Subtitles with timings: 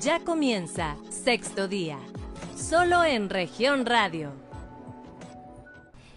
[0.00, 1.98] Ya comienza sexto día,
[2.56, 4.30] solo en región radio.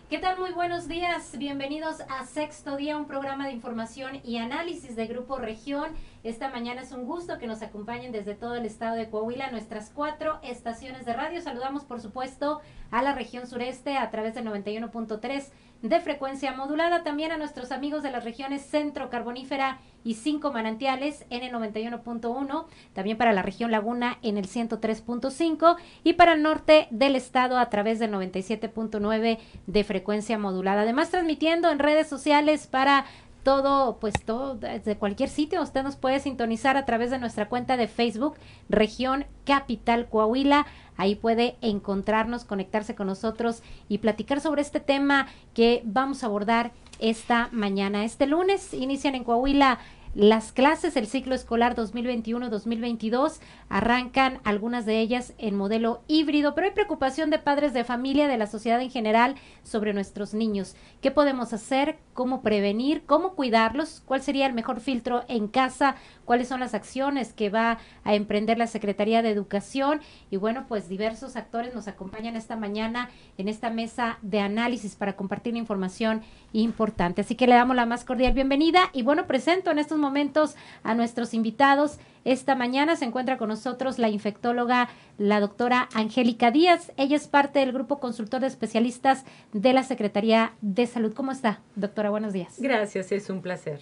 [0.07, 0.37] ¿Qué tal?
[0.37, 1.35] Muy buenos días.
[1.35, 5.95] Bienvenidos a Sexto Día, un programa de información y análisis de Grupo Región.
[6.23, 9.89] Esta mañana es un gusto que nos acompañen desde todo el estado de Coahuila, nuestras
[9.89, 11.41] cuatro estaciones de radio.
[11.41, 12.61] Saludamos, por supuesto,
[12.91, 15.47] a la región sureste a través del 91.3
[15.81, 21.25] de frecuencia modulada, también a nuestros amigos de las regiones centro carbonífera y cinco manantiales
[21.31, 26.87] en el 91.1, también para la región Laguna en el 103.5 y para el norte
[26.91, 30.83] del estado a través del 97.9 de frecuencia modulada.
[30.83, 33.05] Además, transmitiendo en redes sociales para
[33.43, 35.61] todo, pues todo, desde cualquier sitio.
[35.61, 38.35] Usted nos puede sintonizar a través de nuestra cuenta de Facebook,
[38.69, 40.65] Región Capital Coahuila.
[40.97, 46.71] Ahí puede encontrarnos, conectarse con nosotros y platicar sobre este tema que vamos a abordar
[46.99, 48.05] esta mañana.
[48.05, 49.79] Este lunes inician en Coahuila
[50.13, 56.73] las clases del ciclo escolar 2021-2022 arrancan algunas de ellas en modelo híbrido, pero hay
[56.73, 60.75] preocupación de padres de familia, de la sociedad en general sobre nuestros niños.
[60.99, 61.97] ¿Qué podemos hacer?
[62.13, 63.03] ¿Cómo prevenir?
[63.05, 64.03] ¿Cómo cuidarlos?
[64.05, 65.95] ¿Cuál sería el mejor filtro en casa?
[66.25, 70.01] ¿Cuáles son las acciones que va a emprender la Secretaría de Educación?
[70.29, 75.15] Y bueno, pues diversos actores nos acompañan esta mañana en esta mesa de análisis para
[75.15, 77.21] compartir información importante.
[77.21, 80.93] Así que le damos la más cordial bienvenida y bueno, presento en estos momentos a
[80.95, 81.99] nuestros invitados.
[82.25, 86.91] Esta mañana se encuentra con nosotros la infectóloga, la doctora Angélica Díaz.
[86.97, 91.13] Ella es parte del grupo consultor de especialistas de la Secretaría de Salud.
[91.13, 92.09] ¿Cómo está, doctora?
[92.09, 92.55] Buenos días.
[92.59, 93.79] Gracias, es un placer.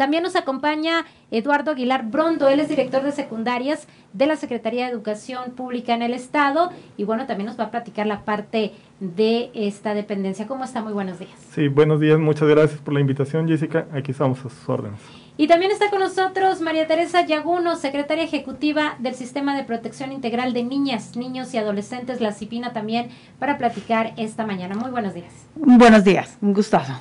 [0.00, 4.92] También nos acompaña Eduardo Aguilar Brondo, él es director de secundarias de la Secretaría de
[4.92, 9.50] Educación Pública en el Estado y bueno, también nos va a platicar la parte de
[9.52, 10.46] esta dependencia.
[10.46, 10.80] ¿Cómo está?
[10.80, 11.38] Muy buenos días.
[11.50, 13.88] Sí, buenos días, muchas gracias por la invitación, Jessica.
[13.92, 15.00] Aquí estamos a sus órdenes.
[15.40, 20.52] Y también está con nosotros María Teresa Yaguno, secretaria ejecutiva del Sistema de Protección Integral
[20.52, 24.74] de Niñas, Niños y Adolescentes, la CIPINA también, para platicar esta mañana.
[24.74, 25.32] Muy buenos días.
[25.54, 26.92] Buenos días, un gustazo.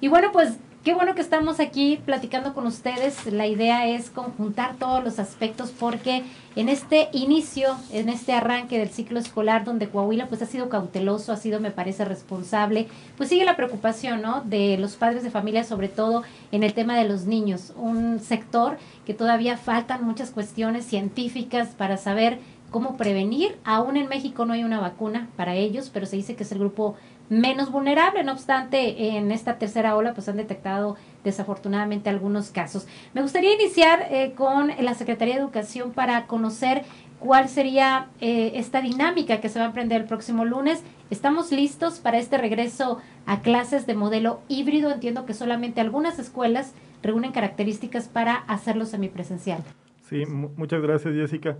[0.00, 0.54] Y bueno, pues
[0.84, 3.24] Qué bueno que estamos aquí platicando con ustedes.
[3.32, 6.24] La idea es conjuntar todos los aspectos porque
[6.56, 11.32] en este inicio, en este arranque del ciclo escolar donde Coahuila pues ha sido cauteloso,
[11.32, 12.86] ha sido me parece responsable,
[13.16, 14.42] pues sigue la preocupación, ¿no?
[14.42, 16.22] De los padres de familia, sobre todo
[16.52, 21.96] en el tema de los niños, un sector que todavía faltan muchas cuestiones científicas para
[21.96, 22.40] saber
[22.70, 23.56] cómo prevenir.
[23.64, 26.58] Aún en México no hay una vacuna para ellos, pero se dice que es el
[26.58, 26.96] grupo
[27.28, 28.22] menos vulnerable.
[28.24, 32.86] No obstante, en esta tercera ola pues han detectado desafortunadamente algunos casos.
[33.14, 36.84] Me gustaría iniciar eh, con la Secretaría de Educación para conocer
[37.18, 40.82] cuál sería eh, esta dinámica que se va a emprender el próximo lunes.
[41.10, 44.90] ¿Estamos listos para este regreso a clases de modelo híbrido?
[44.90, 49.62] Entiendo que solamente algunas escuelas reúnen características para hacerlo semipresencial.
[50.08, 51.56] Sí, muchas gracias Jessica.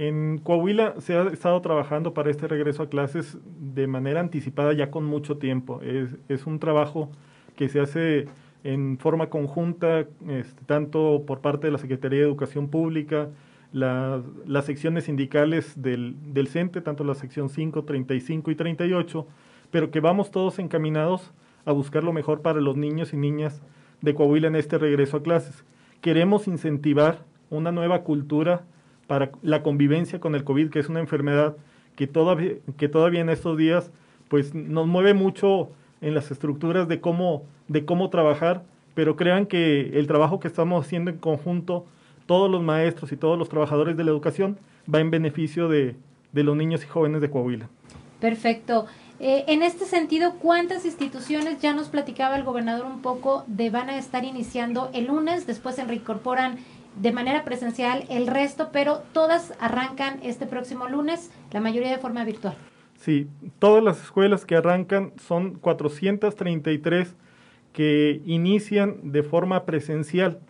[0.00, 4.90] En Coahuila se ha estado trabajando para este regreso a clases de manera anticipada ya
[4.90, 5.82] con mucho tiempo.
[5.82, 7.10] Es, un trabajo
[7.54, 8.26] que se hace
[8.64, 13.28] en forma conjunta, este, tanto por parte de la Secretaría de Educación Pública,
[13.72, 19.26] las secciones sindicales del, del CENTE, tanto la sección 5, 35 y 38,
[19.70, 21.30] pero que vamos todos encaminados
[21.66, 23.60] a buscar lo mejor para los niños y niñas
[24.00, 25.62] de Coahuila en este regreso a clases.
[26.00, 27.18] Queremos incentivar
[27.50, 28.64] una nueva cultura
[29.10, 31.56] para la convivencia con el COVID, que es una enfermedad
[31.96, 33.90] que todavía, que todavía en estos días
[34.28, 38.62] pues nos mueve mucho en las estructuras de cómo, de cómo trabajar,
[38.94, 41.86] pero crean que el trabajo que estamos haciendo en conjunto,
[42.26, 45.96] todos los maestros y todos los trabajadores de la educación, va en beneficio de,
[46.30, 47.68] de los niños y jóvenes de Coahuila.
[48.20, 48.86] Perfecto.
[49.18, 53.90] Eh, en este sentido, ¿cuántas instituciones, ya nos platicaba el gobernador un poco, de van
[53.90, 56.58] a estar iniciando el lunes, después se reincorporan
[56.96, 62.24] de manera presencial el resto, pero todas arrancan este próximo lunes, la mayoría de forma
[62.24, 62.54] virtual.
[62.96, 63.28] Sí,
[63.58, 67.14] todas las escuelas que arrancan son 433
[67.72, 70.40] que inician de forma presencial.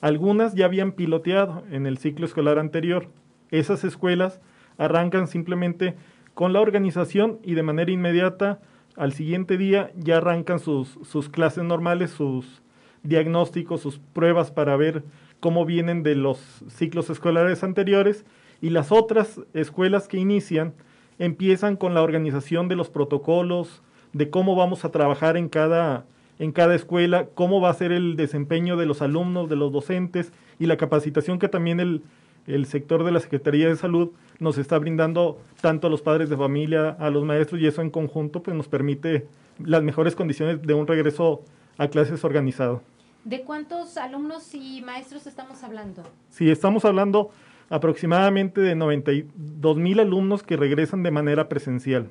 [0.00, 3.08] Algunas ya habían piloteado en el ciclo escolar anterior.
[3.50, 4.40] Esas escuelas
[4.78, 5.96] arrancan simplemente
[6.34, 8.60] con la organización y de manera inmediata
[8.96, 12.62] al siguiente día ya arrancan sus, sus clases normales, sus
[13.08, 15.02] diagnósticos, sus pruebas para ver
[15.40, 16.38] cómo vienen de los
[16.68, 18.24] ciclos escolares anteriores
[18.60, 20.74] y las otras escuelas que inician
[21.18, 23.82] empiezan con la organización de los protocolos,
[24.12, 26.04] de cómo vamos a trabajar en cada,
[26.38, 30.32] en cada escuela, cómo va a ser el desempeño de los alumnos, de los docentes
[30.58, 32.02] y la capacitación que también el,
[32.46, 36.36] el sector de la Secretaría de Salud nos está brindando tanto a los padres de
[36.36, 39.26] familia, a los maestros y eso en conjunto pues nos permite
[39.64, 41.42] las mejores condiciones de un regreso
[41.78, 42.82] a clases organizado.
[43.28, 46.02] ¿De cuántos alumnos y maestros estamos hablando?
[46.30, 47.30] Sí, estamos hablando
[47.68, 52.08] aproximadamente de 92 mil alumnos que regresan de manera presencial.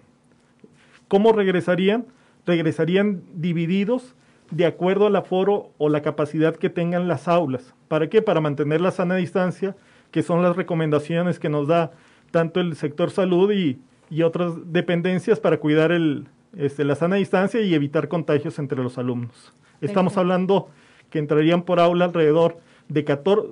[1.08, 2.06] ¿Cómo regresarían?
[2.46, 4.14] Regresarían divididos
[4.52, 7.74] de acuerdo al aforo o la capacidad que tengan las aulas.
[7.88, 8.22] ¿Para qué?
[8.22, 9.76] Para mantener la sana distancia,
[10.12, 11.94] que son las recomendaciones que nos da
[12.30, 13.80] tanto el sector salud y,
[14.22, 19.52] otras dependencias para cuidar el, este, la sana distancia y evitar contagios entre los alumnos.
[19.82, 20.70] Estamos hablando
[21.10, 22.60] que entrarían por aula alrededor
[22.90, 23.04] de,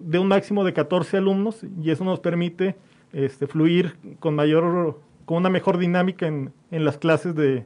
[0.01, 2.75] de un máximo de 14 alumnos y eso nos permite
[3.13, 7.65] este, fluir con mayor con una mejor dinámica en, en las clases de,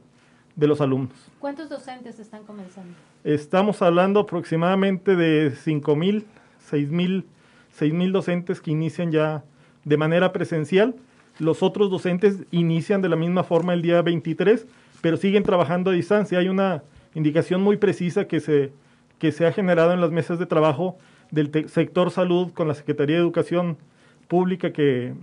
[0.56, 1.12] de, los alumnos.
[1.38, 2.94] ¿Cuántos docentes están comenzando?
[3.22, 6.24] Estamos hablando aproximadamente de 5.000,
[6.70, 9.44] 6.000 mil docentes que inician ya
[9.84, 10.94] de manera presencial.
[11.38, 14.66] Los otros docentes inician de la misma forma el día 23,
[15.00, 16.38] pero siguen trabajando a distancia.
[16.38, 16.82] Hay una
[17.14, 18.72] indicación muy precisa que se,
[19.20, 20.98] que se ha generado en las mesas de trabajo
[21.30, 23.76] del sector salud con la Secretaría de Educación
[24.26, 25.14] Pública que,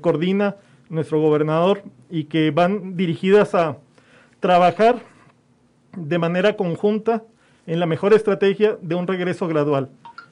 [0.00, 0.56] coordina
[0.88, 3.78] nuestro gobernador y que van dirigidas a
[4.40, 5.02] trabajar
[5.96, 7.24] de manera conjunta
[7.66, 9.90] en la mejor estrategia de un regreso gradual.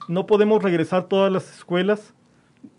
[0.08, 2.14] No podemos regresar todas las escuelas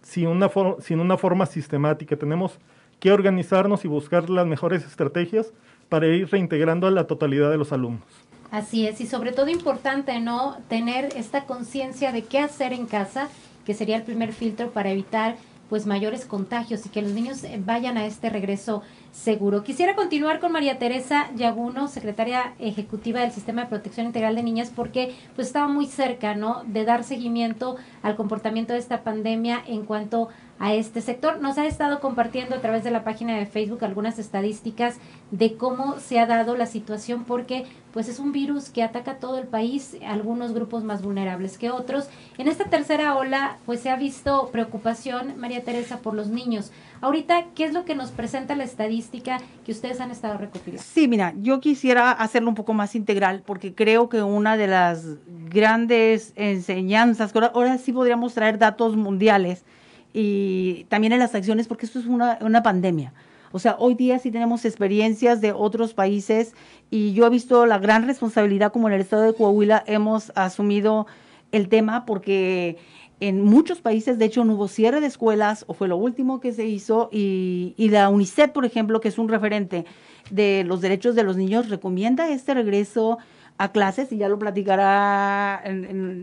[0.01, 0.49] sin una,
[0.79, 2.15] sin una forma sistemática.
[2.15, 2.59] Tenemos
[2.99, 5.53] que organizarnos y buscar las mejores estrategias
[5.89, 8.30] para ir reintegrando a la totalidad de los alumnos.
[8.51, 10.57] Así es, y sobre todo importante, ¿no?
[10.67, 13.29] Tener esta conciencia de qué hacer en casa,
[13.65, 15.37] que sería el primer filtro para evitar
[15.69, 18.81] pues mayores contagios y que los niños eh, vayan a este regreso
[19.11, 19.63] seguro.
[19.63, 24.71] Quisiera continuar con María Teresa Yaguno, secretaria ejecutiva del Sistema de Protección Integral de Niñas,
[24.75, 26.63] porque pues estaba muy cerca, ¿no?
[26.65, 30.29] De dar seguimiento al comportamiento de esta pandemia en cuanto
[30.61, 31.41] a este sector.
[31.41, 34.97] Nos ha estado compartiendo a través de la página de Facebook algunas estadísticas
[35.31, 39.39] de cómo se ha dado la situación porque pues es un virus que ataca todo
[39.39, 42.09] el país, algunos grupos más vulnerables que otros.
[42.37, 46.71] En esta tercera ola pues se ha visto preocupación, María Teresa, por los niños.
[47.01, 50.83] Ahorita, ¿qué es lo que nos presenta la estadística que ustedes han estado recopilando?
[50.83, 55.17] Sí, mira, yo quisiera hacerlo un poco más integral porque creo que una de las
[55.49, 59.65] grandes enseñanzas, ahora sí podríamos traer datos mundiales,
[60.13, 63.13] y también en las acciones, porque esto es una, una pandemia.
[63.51, 66.53] O sea, hoy día sí tenemos experiencias de otros países
[66.89, 71.05] y yo he visto la gran responsabilidad como en el estado de Coahuila hemos asumido
[71.51, 72.77] el tema porque
[73.21, 76.51] en muchos países, de hecho, no hubo cierre de escuelas o fue lo último que
[76.51, 79.85] se hizo y, y la UNICEF, por ejemplo, que es un referente
[80.31, 83.19] de los derechos de los niños, recomienda este regreso
[83.57, 85.63] a clases y ya lo platicará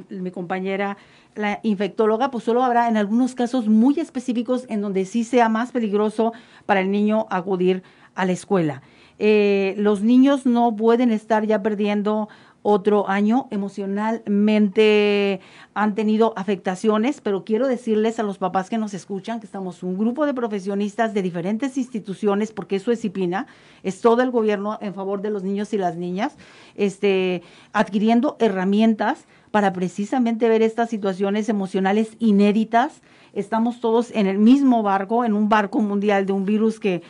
[0.09, 0.97] mi compañera
[1.37, 5.71] la infectóloga, pues solo habrá en algunos casos muy específicos en donde sí sea más
[5.71, 6.33] peligroso
[6.67, 7.85] para el niño acudir
[8.17, 8.83] a la escuela.
[9.21, 12.29] Eh, los niños no pueden estar ya perdiendo
[12.71, 15.41] otro año emocionalmente
[15.73, 19.97] han tenido afectaciones, pero quiero decirles a los papás que nos escuchan que estamos un
[19.97, 23.47] grupo de profesionistas de diferentes instituciones, porque eso es disciplina,
[23.83, 26.37] es todo el gobierno en favor de los niños y las niñas,
[26.75, 27.43] este,
[27.73, 33.01] adquiriendo herramientas para precisamente ver estas situaciones emocionales inéditas.
[33.33, 37.03] Estamos todos en el mismo barco, en un barco mundial de un virus que,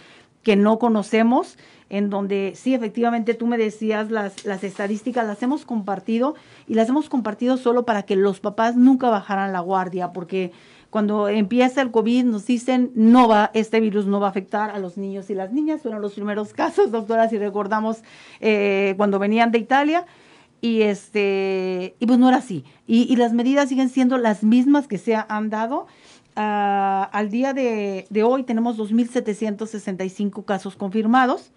[0.44, 1.58] que no conocemos,
[1.90, 6.34] en donde sí, efectivamente, tú me decías, las, las estadísticas las hemos compartido
[6.66, 10.52] y las hemos compartido solo para que los papás nunca bajaran la guardia, porque
[10.90, 14.78] cuando empieza el COVID nos dicen no va, este virus no va a afectar a
[14.78, 18.02] los niños y las niñas, fueron los primeros casos, doctora, si recordamos
[18.40, 20.06] eh, cuando venían de Italia,
[20.60, 22.64] y este y pues no era así.
[22.86, 25.86] Y, las medidas siguen siendo las mismas que se han dado.
[26.34, 31.52] Ah, al día de, hoy tenemos 2.765 casos confirmados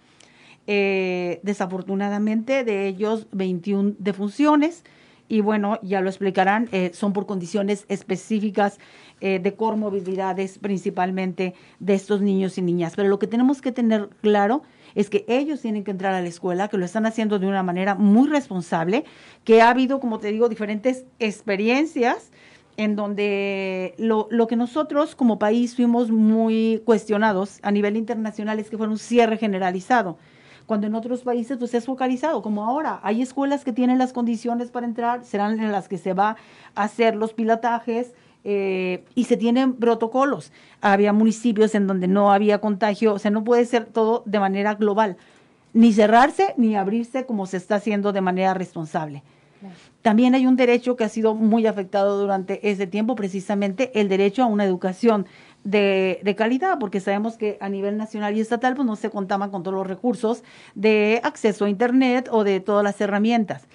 [0.67, 4.83] eh, desafortunadamente de ellos 21 defunciones.
[5.27, 8.79] Y bueno ya lo explicarán eh, son por condiciones específicas
[9.21, 12.93] eh, de comorbilidades principalmente de estos niños y niñas.
[12.95, 14.63] Pero lo que tenemos que tener claro
[14.93, 17.63] es que ellos tienen que entrar a la escuela, que lo están haciendo de una
[17.63, 19.05] manera muy responsable,
[19.45, 22.31] que ha habido, como te digo, diferentes experiencias
[22.77, 28.69] en donde lo, lo, que nosotros como país fuimos muy cuestionados a nivel internacional es
[28.69, 30.17] que fue un cierre generalizado,
[30.71, 34.71] cuando en otros países pues es focalizado, como ahora hay escuelas que tienen las condiciones
[34.71, 36.37] para entrar, serán en las que se va
[36.75, 38.13] a hacer los pilotajes,
[38.45, 40.53] eh, y se tienen protocolos.
[40.79, 44.75] Había municipios en donde no había contagio, o sea, no puede ser todo de manera
[44.75, 45.17] global,
[45.73, 49.23] ni cerrarse ni abrirse como se está haciendo de manera responsable.
[50.01, 54.41] También hay un derecho que ha sido muy afectado durante ese tiempo, precisamente el derecho
[54.41, 55.27] a una educación
[55.63, 59.63] de, calidad, porque sabemos que a nivel nacional y estatal pues no se contaban con
[59.63, 60.43] todos los recursos
[60.75, 63.67] de acceso a Internet o de todas las herramientas.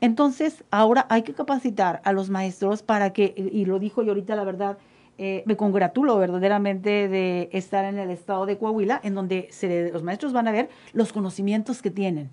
[0.00, 4.34] Entonces, ahora hay que capacitar a los maestros para que, y lo dijo yo ahorita
[4.34, 4.78] la verdad,
[5.18, 10.02] eh, me congratulo verdaderamente de estar en el estado de Coahuila, en donde se, los
[10.02, 12.30] maestros van a ver los conocimientos que tienen,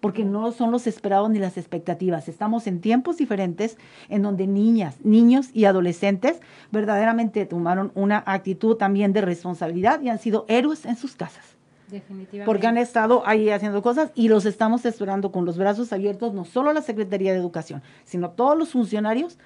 [0.00, 2.28] porque no son los esperados ni las expectativas.
[2.28, 3.76] Estamos en tiempos diferentes
[4.08, 6.40] en donde niñas, niños y adolescentes
[6.70, 11.56] verdaderamente tomaron una actitud también de responsabilidad y han sido héroes en sus casas.
[11.90, 12.44] Definitivamente.
[12.44, 16.44] Porque han estado ahí haciendo cosas y los estamos esperando con los brazos abiertos, no
[16.44, 19.38] solo la Secretaría de Educación, sino todos los funcionarios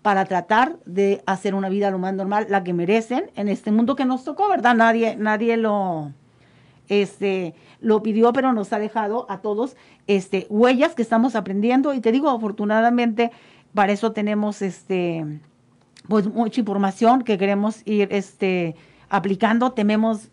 [0.00, 3.96] para tratar de hacer una vida lo más normal, la que merecen en este mundo
[3.96, 4.76] que nos tocó, ¿verdad?
[4.76, 6.12] Nadie, nadie lo,
[6.88, 9.76] este, lo pidió, pero nos ha dejado a todos
[10.06, 11.94] este, huellas que estamos aprendiendo.
[11.94, 13.30] Y te digo, afortunadamente,
[13.74, 15.40] para eso tenemos este,
[16.08, 18.74] pues, mucha información que queremos ir este,
[19.08, 19.72] aplicando.
[19.72, 20.28] Tememos,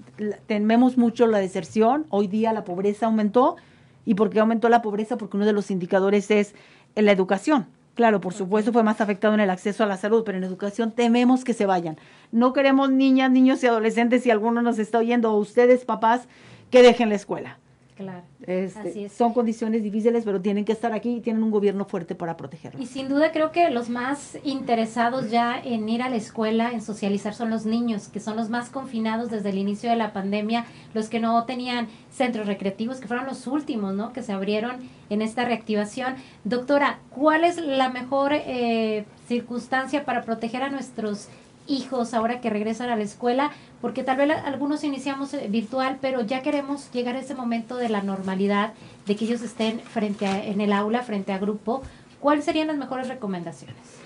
[0.48, 2.06] tememos mucho la deserción.
[2.10, 3.58] Hoy día la pobreza aumentó.
[4.06, 5.18] ¿Y por qué aumentó la pobreza?
[5.18, 6.54] Porque uno de los indicadores es
[6.96, 7.68] la educación.
[7.96, 10.92] Claro, por supuesto fue más afectado en el acceso a la salud, pero en educación
[10.92, 11.98] tememos que se vayan.
[12.32, 16.28] No queremos niñas, niños y adolescentes, si alguno nos está oyendo, o ustedes papás,
[16.72, 17.58] que dejen la escuela.
[17.96, 18.24] Claro.
[18.46, 19.14] Este, Así es.
[19.14, 22.82] Son condiciones difíciles, pero tienen que estar aquí y tienen un gobierno fuerte para protegerlos.
[22.82, 26.82] Y sin duda creo que los más interesados ya en ir a la escuela, en
[26.82, 30.66] socializar, son los niños, que son los más confinados desde el inicio de la pandemia,
[30.94, 34.12] los que no tenían centros recreativos, que fueron los últimos, ¿no?
[34.12, 34.76] Que se abrieron
[35.10, 36.16] en esta reactivación.
[36.44, 41.30] Doctora, ¿cuál es la mejor eh, circunstancia para proteger a nuestros
[41.68, 43.52] hijos ahora que regresan a la escuela?
[43.82, 47.90] Porque tal vez algunos iniciamos eh, virtual, pero ya queremos llegar a ese momento de
[47.90, 48.74] la normalidad,
[49.06, 51.84] de que ellos estén frente a, en el aula, frente a grupo.
[52.20, 54.00] ¿Cuáles serían las mejores recomendaciones?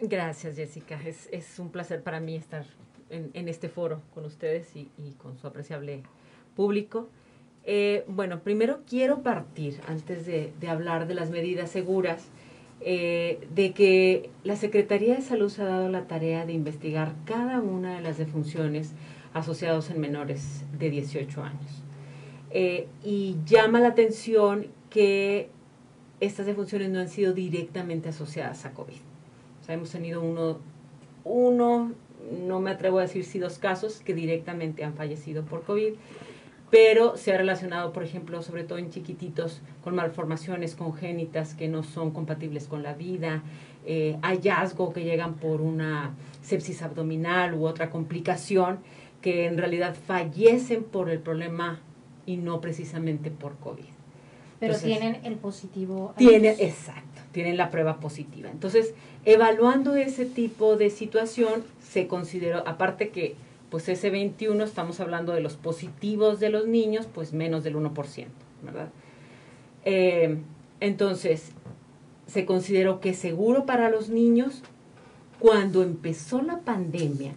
[0.00, 1.00] Gracias, Jessica.
[1.04, 2.64] Es, es un placer para mí estar
[3.10, 6.02] en, en este foro con ustedes y, y con su apreciable
[6.56, 7.08] público.
[7.64, 12.24] Eh, bueno, primero quiero partir, antes de, de hablar de las medidas seguras,
[12.80, 17.60] eh, de que la Secretaría de Salud se ha dado la tarea de investigar cada
[17.60, 18.92] una de las defunciones
[19.32, 21.82] asociadas en menores de 18 años.
[22.50, 25.48] Eh, y llama la atención que
[26.20, 28.94] estas defunciones no han sido directamente asociadas a COVID.
[29.60, 30.58] O sea, hemos tenido uno,
[31.24, 31.92] uno,
[32.46, 35.94] no me atrevo a decir si dos casos que directamente han fallecido por COVID,
[36.74, 41.84] pero se ha relacionado, por ejemplo, sobre todo en chiquititos, con malformaciones congénitas que no
[41.84, 43.44] son compatibles con la vida,
[43.86, 48.80] eh, hallazgo que llegan por una sepsis abdominal u otra complicación,
[49.22, 51.78] que en realidad fallecen por el problema
[52.26, 53.84] y no precisamente por COVID.
[54.58, 56.12] Pero Entonces, tienen el positivo.
[56.18, 58.50] tienen, exacto, tienen la prueba positiva.
[58.50, 63.36] Entonces, evaluando ese tipo de situación, se consideró, aparte que
[63.70, 68.26] pues ese 21 estamos hablando de los positivos de los niños, pues menos del 1%,
[68.62, 68.88] ¿verdad?
[69.84, 70.38] Eh,
[70.80, 71.52] entonces,
[72.26, 74.62] se consideró que seguro para los niños,
[75.38, 77.32] cuando empezó la pandemia,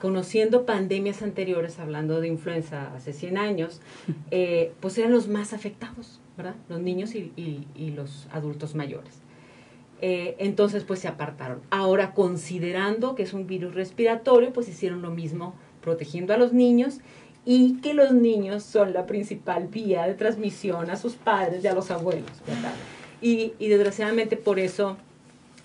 [0.00, 3.80] conociendo pandemias anteriores, hablando de influenza hace 100 años,
[4.30, 6.54] eh, pues eran los más afectados, ¿verdad?
[6.68, 9.20] Los niños y, y- y los adultos mayores.
[10.00, 11.60] Eh, entonces, pues se apartaron.
[11.70, 16.98] Ahora, considerando que es un virus respiratorio, pues hicieron lo mismo, protegiendo a los niños
[17.46, 21.74] y que los niños son la principal vía de transmisión a sus padres y a
[21.74, 22.72] los abuelos, ¿verdad?
[23.20, 24.96] Y, y desgraciadamente por eso,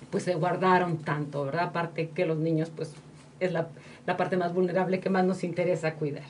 [0.10, 1.66] pues se guardaron tanto, ¿verdad?
[1.66, 2.94] Aparte que los niños, pues
[3.40, 3.70] es la,
[4.06, 6.24] la parte más vulnerable que más nos interesa cuidar.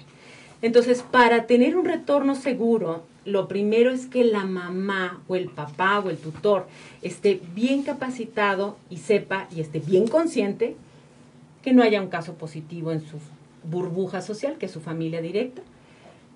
[0.61, 6.00] Entonces, para tener un retorno seguro, lo primero es que la mamá o el papá
[6.00, 6.67] o el tutor
[7.01, 10.75] esté bien capacitado y sepa y esté bien consciente
[11.62, 13.17] que no haya un caso positivo en su
[13.63, 15.62] burbuja social, que es su familia directa,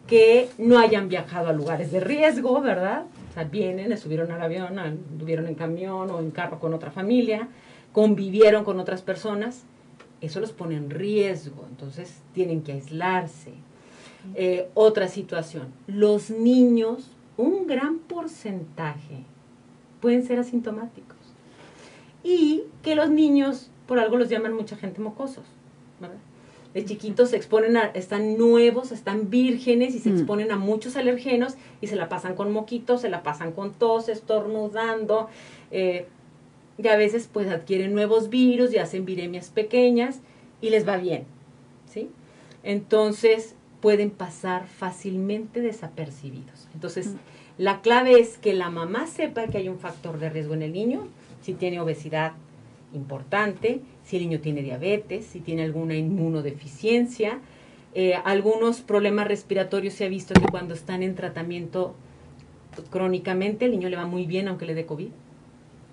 [0.07, 3.05] que no hayan viajado a lugares de riesgo, ¿verdad?
[3.29, 7.47] O sea, vienen, subieron al avión, anduvieron en camión o en carro con otra familia,
[7.93, 9.63] convivieron con otras personas,
[10.19, 13.53] eso los pone en riesgo, entonces tienen que aislarse.
[14.35, 19.23] Eh, otra situación, los niños, un gran porcentaje
[20.01, 21.17] pueden ser asintomáticos.
[22.23, 25.43] Y que los niños, por algo los llaman mucha gente mocosos,
[25.99, 26.17] ¿verdad?
[26.73, 30.17] De chiquitos se exponen a, están nuevos, están vírgenes y se Mm.
[30.17, 34.09] exponen a muchos alergenos y se la pasan con moquitos, se la pasan con tos,
[34.09, 35.29] estornudando,
[35.71, 36.07] eh,
[36.77, 40.19] y a veces pues adquieren nuevos virus y hacen viremias pequeñas
[40.61, 41.25] y les va bien,
[41.87, 42.09] ¿sí?
[42.63, 46.69] Entonces pueden pasar fácilmente desapercibidos.
[46.73, 47.17] Entonces, Mm.
[47.57, 50.71] la clave es que la mamá sepa que hay un factor de riesgo en el
[50.71, 51.05] niño,
[51.41, 52.31] si tiene obesidad
[52.93, 57.41] importante, si el niño tiene diabetes, si tiene alguna inmunodeficiencia,
[57.93, 61.93] eh, algunos problemas respiratorios se ha visto que cuando están en tratamiento
[62.89, 65.09] crónicamente el niño le va muy bien aunque le dé COVID.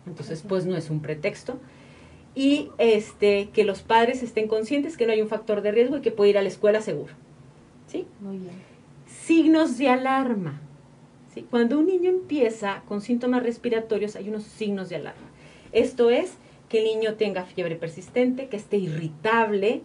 [0.06, 1.58] Entonces, pues no es un pretexto.
[2.36, 6.00] y este, que los padres estén conscientes que no hay un factor de riesgo y
[6.00, 7.12] que puede ir a la escuela seguro.
[7.90, 8.06] ¿Sí?
[8.20, 8.54] Muy bien.
[9.06, 10.60] Signos de alarma.
[11.34, 11.46] ¿sí?
[11.50, 15.28] Cuando un niño empieza con síntomas respiratorios, hay unos signos de alarma.
[15.72, 16.34] Esto es
[16.68, 19.82] que el niño tenga fiebre persistente, que esté irritable,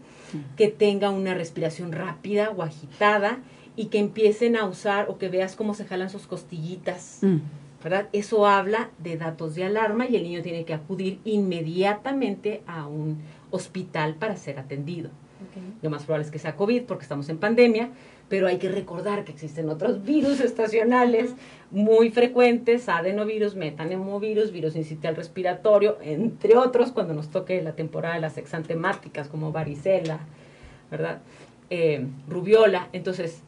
[0.55, 3.39] que tenga una respiración rápida o agitada
[3.75, 7.19] y que empiecen a usar o que veas cómo se jalan sus costillitas.
[7.21, 7.37] Mm.
[7.83, 8.09] ¿verdad?
[8.13, 13.19] Eso habla de datos de alarma y el niño tiene que acudir inmediatamente a un
[13.51, 15.11] hospital para ser atendido.
[15.45, 15.83] Ok.
[15.83, 17.89] Lo más probable es que sea COVID porque estamos en pandemia,
[18.29, 21.33] pero hay que recordar que existen otros virus estacionales
[21.71, 28.21] muy frecuentes, adenovirus, metanemovirus, virus incitial respiratorio, entre otros, cuando nos toque la temporada de
[28.21, 30.19] las exantemáticas como varicela,
[30.89, 31.21] ¿verdad?
[31.69, 32.89] Eh, rubiola.
[32.93, 33.41] Entonces,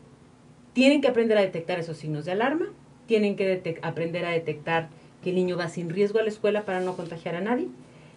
[0.74, 2.68] tienen que aprender a detectar esos signos de alarma,
[3.08, 4.90] tienen que aprender a detectar
[5.24, 7.68] que el niño va sin riesgo a la escuela para no contagiar a nadie.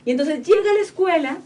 [0.04, 1.38] Y entonces llega a la escuela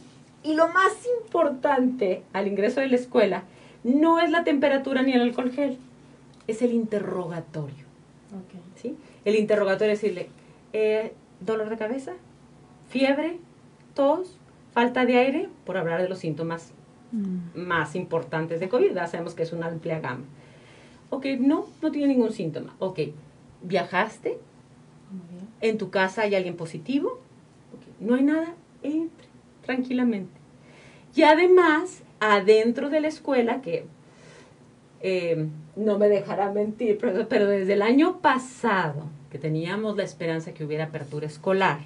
[0.44, 3.42] y lo más importante al ingreso de la escuela
[3.82, 5.78] no es la temperatura ni el alcohol gel,
[6.46, 7.84] es el interrogatorio.
[8.32, 8.60] Ok.
[8.76, 8.96] ¿sí?
[9.24, 10.28] El interrogatorio es decirle,
[10.72, 12.12] eh, dolor de cabeza,
[12.88, 13.38] fiebre,
[13.94, 14.36] tos,
[14.72, 16.72] falta de aire, por hablar de los síntomas
[17.14, 17.60] Mm.
[17.66, 20.24] más importantes de COVID, ya sabemos que es una amplia gama.
[21.10, 22.74] Ok, no, no tiene ningún síntoma.
[22.80, 22.98] Ok,
[23.62, 24.38] viajaste,
[25.60, 27.20] en tu casa hay alguien positivo,
[27.72, 29.26] Ok, no hay nada, entre
[29.64, 30.32] tranquilamente.
[31.14, 33.86] Y además, adentro de la escuela, que
[35.00, 40.54] eh, no me dejará mentir, pero, pero desde el año pasado, que teníamos la esperanza
[40.54, 41.80] que hubiera apertura escolar,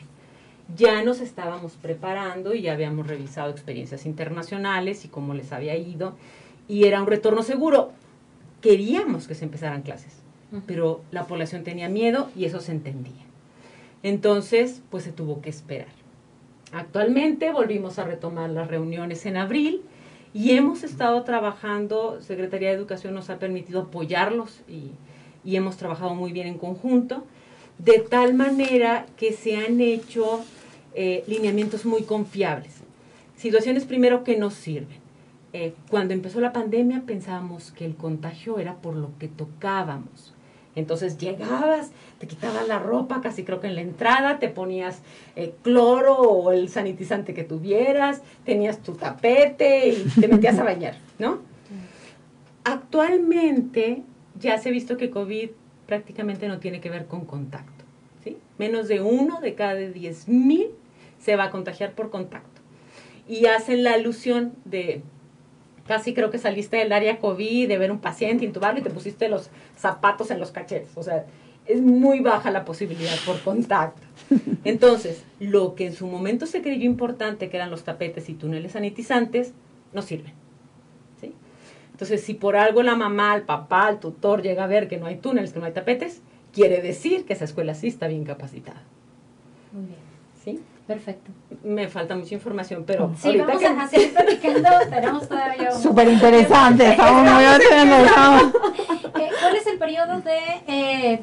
[0.76, 6.14] ya nos estábamos preparando y ya habíamos revisado experiencias internacionales y cómo les había ido,
[6.68, 7.92] y era un retorno seguro.
[8.60, 10.20] Queríamos que se empezaran clases,
[10.66, 13.24] pero la población tenía miedo y eso se entendía.
[14.02, 15.97] Entonces, pues se tuvo que esperar.
[16.72, 19.82] Actualmente volvimos a retomar las reuniones en abril
[20.34, 24.92] y hemos estado trabajando, Secretaría de Educación nos ha permitido apoyarlos y,
[25.44, 27.24] hemos trabajado muy bien en conjunto,
[27.78, 30.44] de tal manera que se han hecho
[30.94, 32.82] eh, lineamientos muy confiables.
[33.34, 34.98] Situaciones primero que nos sirven.
[35.54, 40.34] Eh, cuando empezó la pandemia pensábamos que el contagio era por lo que tocábamos.
[40.78, 45.02] Entonces llegabas, te quitabas la ropa, casi creo que en la entrada, te ponías
[45.36, 50.96] eh, cloro o el sanitizante que tuvieras, tenías tu tapete y te metías a bañar,
[51.18, 51.40] ¿no?
[52.64, 54.02] Actualmente
[54.38, 55.50] ya se ha visto que COVID
[55.86, 57.84] prácticamente no tiene que ver con contacto,
[58.22, 58.36] ¿sí?
[58.58, 60.68] Menos de uno de cada diez mil
[61.18, 62.60] se va a contagiar por contacto.
[63.28, 65.02] Y hacen la alusión de
[65.88, 69.28] casi creo que saliste del área COVID, de ver un paciente, intubarlo y te pusiste
[69.28, 70.90] los zapatos en los cachetes.
[70.94, 71.26] O sea,
[71.66, 74.02] es muy baja la posibilidad por contacto.
[74.64, 78.72] Entonces, lo que en su momento se creyó importante, que eran los tapetes y túneles
[78.72, 79.54] sanitizantes,
[79.92, 80.34] no sirven.
[81.20, 81.32] ¿sí?
[81.90, 85.06] Entonces, si por algo la mamá, el papá, el tutor llega a ver que no
[85.06, 86.22] hay túneles, que no hay tapetes,
[86.52, 88.82] quiere decir que esa escuela sí está bien capacitada.
[89.72, 89.98] Muy bien.
[90.44, 90.60] ¿sí?
[90.88, 91.30] Perfecto.
[91.62, 94.68] Me falta mucha información, pero Sí, ahorita vamos que- a seguir platicando.
[94.90, 98.42] Tenemos todavía Súper interesante, estamos muy interesados.
[99.20, 101.20] Eh, ¿Cuál es el periodo de eh,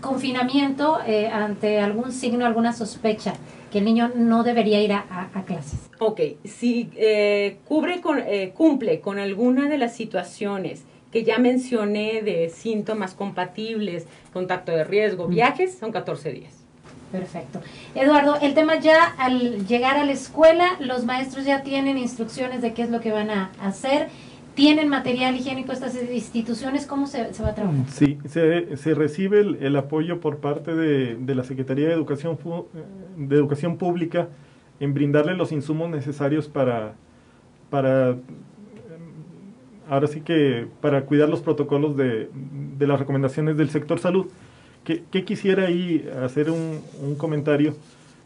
[0.00, 3.34] confinamiento eh, ante algún signo, alguna sospecha
[3.70, 5.78] que el niño no debería ir a, a- a clases?
[6.00, 12.22] Ok, si eh, cubre con, eh, cumple con alguna de las situaciones que ya mencioné
[12.22, 16.63] de síntomas compatibles, contacto de riesgo, viajes, son 14 días.
[17.14, 17.60] Perfecto.
[17.94, 22.74] Eduardo, el tema ya al llegar a la escuela, los maestros ya tienen instrucciones de
[22.74, 24.08] qué es lo que van a hacer,
[24.56, 27.84] tienen material higiénico estas instituciones, ¿cómo se, se va a trabajar?
[27.88, 32.36] Sí, se, se recibe el, el apoyo por parte de, de la Secretaría de Educación,
[33.16, 34.26] de Educación Pública
[34.80, 36.94] en brindarle los insumos necesarios para,
[37.70, 38.16] para
[39.88, 42.28] ahora sí que para cuidar los protocolos de,
[42.76, 44.26] de las recomendaciones del sector salud.
[44.84, 47.74] Que que quisiera ahí hacer un, un comentario?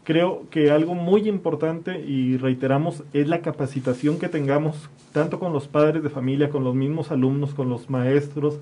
[0.03, 5.67] Creo que algo muy importante y reiteramos es la capacitación que tengamos tanto con los
[5.67, 8.59] padres de familia, con los mismos alumnos, con los maestros,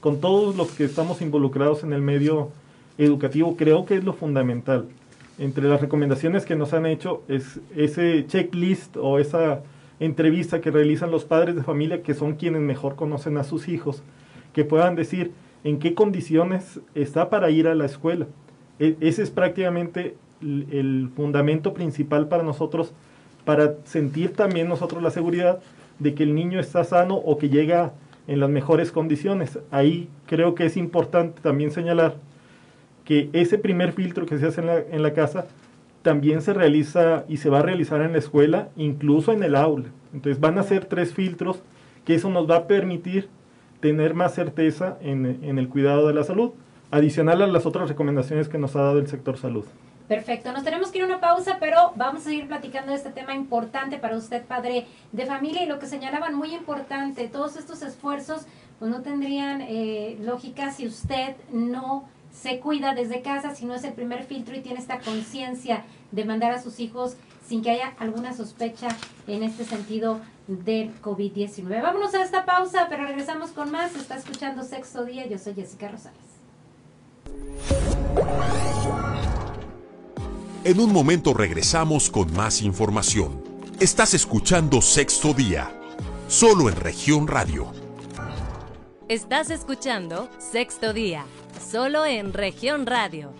[0.00, 2.50] con todos los que estamos involucrados en el medio
[2.98, 4.88] educativo, creo que es lo fundamental.
[5.38, 9.62] Entre las recomendaciones que nos han hecho es ese checklist o esa
[9.98, 14.02] entrevista que realizan los padres de familia, que son quienes mejor conocen a sus hijos,
[14.52, 15.32] que puedan decir
[15.64, 18.26] en qué condiciones está para ir a la escuela.
[18.78, 22.92] E- ese es prácticamente el, fundamento principal para nosotros,
[23.44, 25.60] para sentir también nosotros la seguridad
[25.98, 27.92] de que el niño está sano o que llega
[28.26, 29.58] en las mejores condiciones.
[29.70, 32.14] Ahí creo que es importante también señalar
[33.04, 35.46] que ese primer filtro que se hace en la, en la casa
[36.02, 39.88] también se realiza y se va a realizar en la escuela, incluso en el aula.
[40.14, 41.60] Entonces van a ser tres filtros
[42.04, 43.28] que eso nos va a permitir
[43.80, 46.52] tener más certeza en, en el cuidado de la salud,
[46.90, 49.64] adicional a las otras recomendaciones que nos ha dado el sector salud.
[50.10, 53.10] Perfecto, nos tenemos que ir a una pausa, pero vamos a seguir platicando de este
[53.10, 57.82] tema importante para usted, padre de familia, y lo que señalaban muy importante, todos estos
[57.82, 58.44] esfuerzos
[58.80, 63.84] pues no tendrían eh, lógica si usted no se cuida desde casa, si no es
[63.84, 67.16] el primer filtro y tiene esta conciencia de mandar a sus hijos
[67.50, 68.86] sin que haya alguna sospecha
[69.26, 71.82] en este sentido del COVID-19.
[71.82, 73.96] Vámonos a esta pausa, pero regresamos con más.
[73.96, 76.20] Está escuchando Sexto Día, yo soy Jessica Rosales.
[80.62, 83.42] En un momento regresamos con más información.
[83.80, 85.72] Estás escuchando Sexto Día,
[86.28, 87.72] solo en región radio.
[89.08, 91.24] Estás escuchando Sexto Día,
[91.68, 93.32] solo en región radio.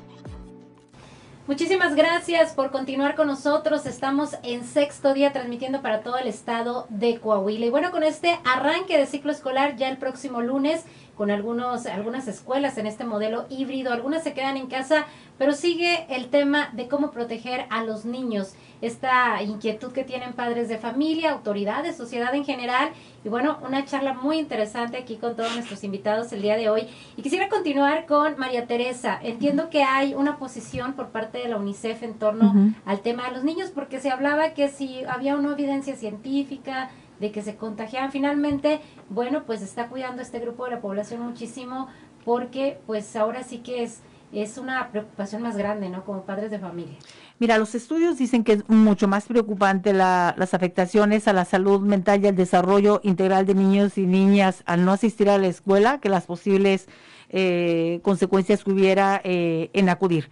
[1.50, 3.84] Muchísimas gracias por continuar con nosotros.
[3.84, 7.66] Estamos en sexto día transmitiendo para todo el estado de Coahuila.
[7.66, 10.84] Y bueno, con este arranque de ciclo escolar ya el próximo lunes
[11.20, 13.92] con algunos, algunas escuelas en este modelo híbrido.
[13.92, 15.04] Algunas se quedan en casa,
[15.36, 18.54] pero sigue el tema de cómo proteger a los niños.
[18.80, 22.88] Esta inquietud que tienen padres de familia, autoridades, sociedad en general.
[23.22, 26.88] Y bueno, una charla muy interesante aquí con todos nuestros invitados el día de hoy.
[27.18, 29.20] Y quisiera continuar con María Teresa.
[29.22, 33.32] Entiendo que hay una posición por parte de la UNICEF en torno al tema de
[33.32, 36.88] los niños, porque se hablaba que si había una evidencia científica,
[37.20, 38.10] de que se contagiaban.
[38.10, 41.88] Finalmente, bueno, pues está cuidando este grupo de la población muchísimo
[42.24, 44.00] porque pues ahora sí que es,
[44.32, 46.04] es una preocupación más grande, ¿no?
[46.04, 46.96] Como padres de familia.
[47.38, 51.80] Mira, los estudios dicen que es mucho más preocupante la, las afectaciones a la salud
[51.80, 56.00] mental y al desarrollo integral de niños y niñas al no asistir a la escuela
[56.00, 56.88] que las posibles
[57.30, 60.28] eh, consecuencias que hubiera eh, en acudir.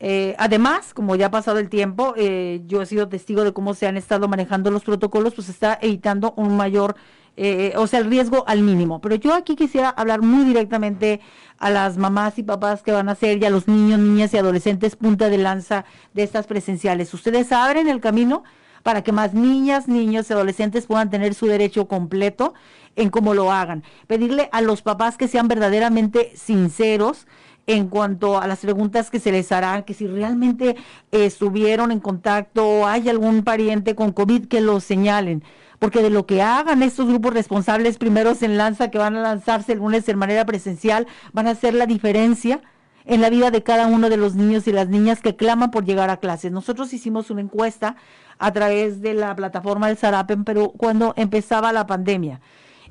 [0.00, 3.74] Eh, además, como ya ha pasado el tiempo, eh, yo he sido testigo de cómo
[3.74, 6.96] se han estado manejando los protocolos, pues está evitando un mayor,
[7.36, 9.00] eh, o sea, el riesgo al mínimo.
[9.00, 11.20] Pero yo aquí quisiera hablar muy directamente
[11.58, 14.38] a las mamás y papás que van a ser y a los niños, niñas y
[14.38, 17.14] adolescentes punta de lanza de estas presenciales.
[17.14, 18.42] Ustedes abren el camino
[18.82, 22.52] para que más niñas, niños y adolescentes puedan tener su derecho completo
[22.96, 23.82] en cómo lo hagan.
[24.06, 27.26] Pedirle a los papás que sean verdaderamente sinceros,
[27.66, 30.76] en cuanto a las preguntas que se les harán, que si realmente
[31.12, 35.42] eh, estuvieron en contacto o hay algún pariente con COVID, que lo señalen.
[35.78, 39.72] Porque de lo que hagan estos grupos responsables primeros en lanza, que van a lanzarse
[39.72, 42.60] el lunes de manera presencial, van a hacer la diferencia
[43.06, 45.84] en la vida de cada uno de los niños y las niñas que claman por
[45.84, 46.52] llegar a clases.
[46.52, 47.96] Nosotros hicimos una encuesta
[48.38, 52.40] a través de la plataforma del Sarapen, pero cuando empezaba la pandemia.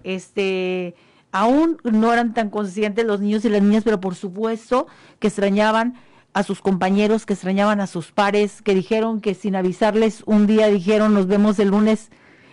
[0.03, 0.95] Este
[1.33, 4.87] aún no eran tan conscientes los niños y las niñas, pero por supuesto
[5.19, 5.95] que extrañaban
[6.33, 10.67] a sus compañeros, que extrañaban a sus pares, que dijeron que sin avisarles un día
[10.67, 12.11] dijeron nos vemos el lunes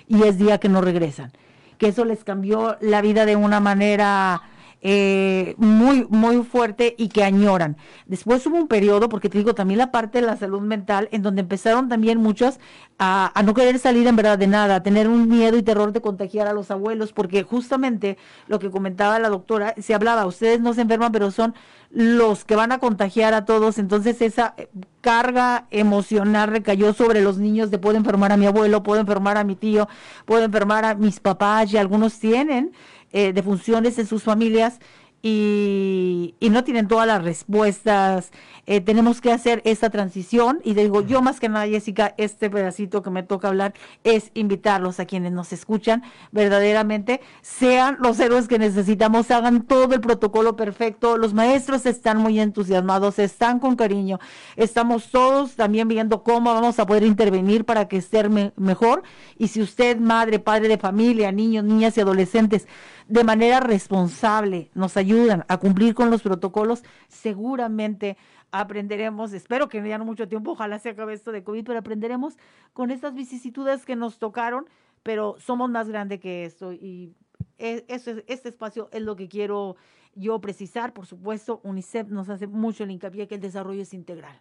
[0.09, 1.31] y es día que no regresan.
[1.79, 4.43] Que eso les cambió la vida de una manera
[4.83, 7.77] eh, muy, muy fuerte y que añoran.
[8.07, 11.23] Después hubo un periodo, porque te digo, también la parte de la salud mental, en
[11.23, 12.59] donde empezaron también muchos
[12.99, 15.93] a, a, no querer salir en verdad de nada, a tener un miedo y terror
[15.93, 18.17] de contagiar a los abuelos, porque justamente
[18.47, 21.55] lo que comentaba la doctora, se hablaba, ustedes no se enferman, pero son
[21.91, 24.69] los que van a contagiar a todos, entonces esa eh,
[25.01, 29.45] carga emocional recayó sobre los niños de puedo enfermar a mi abuelo, puedo enfermar a
[29.45, 29.89] mi tío,
[30.25, 32.73] puedo enfermar a mis papás y algunos tienen
[33.13, 34.79] eh, de funciones en sus familias
[35.23, 38.31] y, y, no tienen todas las respuestas.
[38.67, 43.03] Eh, tenemos que hacer esta transición y digo, yo más que nada, Jessica, este pedacito
[43.03, 48.59] que me toca hablar es invitarlos a quienes nos escuchan verdaderamente, sean los héroes que
[48.59, 51.19] necesitamos, hagan todo el protocolo perfecto.
[51.19, 54.21] Los maestros están muy entusiasmados, están con cariño.
[54.57, 59.03] Estamos todos también viendo cómo vamos a poder intervenir para que esté me mejor.
[59.37, 62.67] Y si usted, madre, padre de familia, niños, niñas y adolescentes,
[63.11, 68.17] de manera responsable nos ayudan a cumplir con los protocolos, seguramente
[68.53, 72.39] aprenderemos, espero que ya no mucho tiempo, ojalá se acabe esto de COVID, pero aprenderemos
[72.73, 74.67] con estas vicisitudes que nos tocaron,
[75.03, 77.13] pero somos más grandes que esto y
[77.59, 79.77] e, este, este espacio es lo que quiero
[80.15, 84.39] yo precisar, por supuesto, UNICEF nos hace mucho el hincapié que el desarrollo es integral.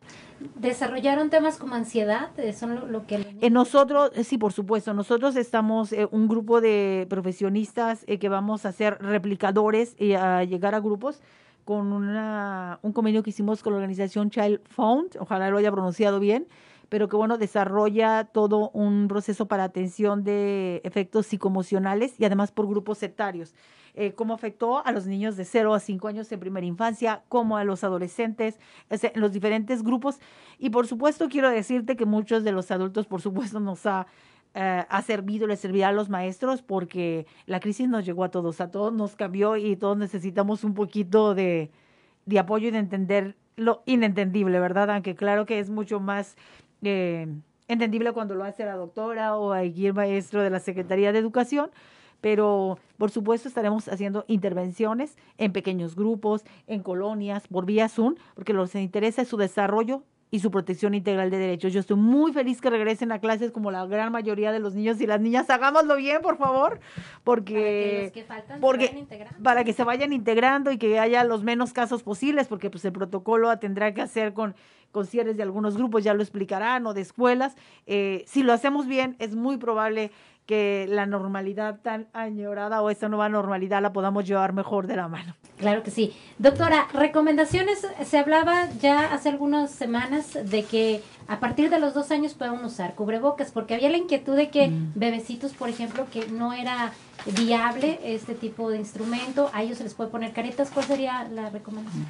[0.56, 2.32] ¿Desarrollaron temas como ansiedad?
[2.54, 3.38] ¿Son lo, lo que...?
[3.42, 8.66] En nosotros, sí, por supuesto, nosotros estamos eh, un grupo de profesionistas eh, que vamos
[8.66, 11.22] a ser replicadores y a llegar a grupos
[11.66, 16.20] con una, un convenio que hicimos con la organización Child Fund, ojalá lo haya pronunciado
[16.20, 16.48] bien,
[16.90, 22.68] pero que bueno, desarrolla todo un proceso para atención de efectos psicoemocionales y además por
[22.68, 23.54] grupos etarios.
[23.96, 27.58] Eh, cómo afectó a los niños de 0 a 5 años en primera infancia, como
[27.58, 30.20] a los adolescentes, en los diferentes grupos.
[30.58, 34.08] Y por supuesto quiero decirte que muchos de los adultos, por supuesto, nos ha
[34.56, 38.62] eh, ha servido, le servirá a los maestros porque la crisis nos llegó a todos,
[38.62, 41.70] a todos nos cambió y todos necesitamos un poquito de,
[42.26, 44.90] de apoyo y de entender lo inentendible, ¿verdad?
[44.90, 46.36] Aunque claro que es mucho más
[46.84, 47.28] eh,
[47.68, 51.70] entendible cuando lo hace la doctora o aquí el maestro de la Secretaría de Educación,
[52.22, 58.54] pero por supuesto estaremos haciendo intervenciones en pequeños grupos, en colonias, por vía Zoom, porque
[58.54, 61.74] lo que interesa es su desarrollo y su protección integral de derechos.
[61.74, 65.02] Yo estoy muy feliz que regresen a clases como la gran mayoría de los niños
[65.02, 65.50] y las niñas.
[65.50, 66.80] Hagámoslo bien, por favor,
[67.24, 68.12] porque,
[68.62, 69.08] porque
[69.42, 72.92] para que se vayan integrando y que haya los menos casos posibles, porque pues el
[72.92, 74.56] protocolo tendrá que hacer con,
[74.92, 77.56] con cierres de algunos grupos, ya lo explicarán, o de escuelas.
[77.86, 80.12] Eh, si lo hacemos bien, es muy probable
[80.50, 85.08] que la normalidad tan añorada o esta nueva normalidad la podamos llevar mejor de la
[85.08, 85.36] mano.
[85.60, 86.12] Claro que sí.
[86.40, 92.10] Doctora, recomendaciones, se hablaba ya hace algunas semanas de que a partir de los dos
[92.10, 94.94] años puedan usar cubrebocas, porque había la inquietud de que mm.
[94.96, 96.94] bebecitos, por ejemplo, que no era
[97.38, 101.52] viable este tipo de instrumento, a ellos se les puede poner caretas, ¿cuál sería la
[101.52, 102.08] recomendación?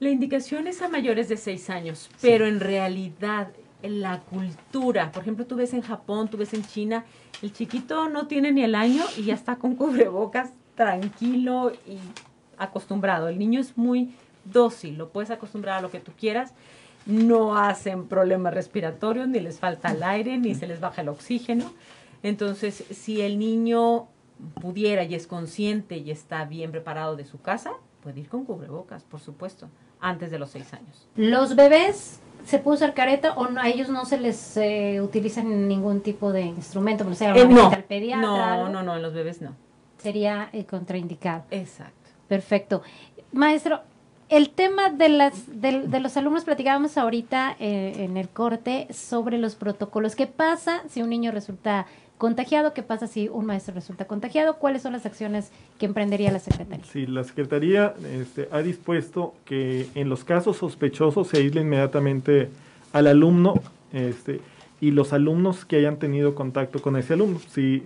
[0.00, 3.48] La indicación es a mayores de seis años, pero en realidad
[3.82, 7.04] la cultura, por ejemplo, tú ves en Japón, tú ves en China,
[7.42, 11.98] el chiquito no tiene ni el año y ya está con cubrebocas tranquilo y
[12.56, 13.28] acostumbrado.
[13.28, 14.14] El niño es muy
[14.46, 16.54] dócil, lo puedes acostumbrar a lo que tú quieras.
[17.04, 21.74] No hacen problemas respiratorios, ni les falta el aire, ni se les baja el oxígeno.
[22.22, 24.08] Entonces, si el niño
[24.62, 29.02] pudiera y es consciente y está bien preparado de su casa, puede ir con cubrebocas,
[29.04, 29.68] por supuesto,
[30.00, 31.08] antes de los seis años.
[31.16, 35.42] Los bebés se puede usar careta o no, a ellos no se les eh, utiliza
[35.42, 37.70] ningún tipo de instrumento, sea, eh, no.
[38.16, 39.54] no, no, no, en los bebés no.
[39.98, 41.44] Sería eh, contraindicado.
[41.50, 42.10] Exacto.
[42.28, 42.82] Perfecto.
[43.32, 43.80] Maestro,
[44.28, 49.56] el tema de, las, de, de los alumnos, platicábamos ahorita en el corte sobre los
[49.56, 50.14] protocolos.
[50.14, 51.86] ¿Qué pasa si un niño resulta
[52.20, 52.74] contagiado?
[52.74, 54.56] ¿Qué pasa si un maestro resulta contagiado?
[54.56, 56.84] ¿Cuáles son las acciones que emprendería la Secretaría?
[56.84, 62.50] Sí, la Secretaría este, ha dispuesto que en los casos sospechosos se aísle inmediatamente
[62.92, 63.54] al alumno
[63.94, 64.42] este,
[64.82, 67.38] y los alumnos que hayan tenido contacto con ese alumno.
[67.38, 67.82] Si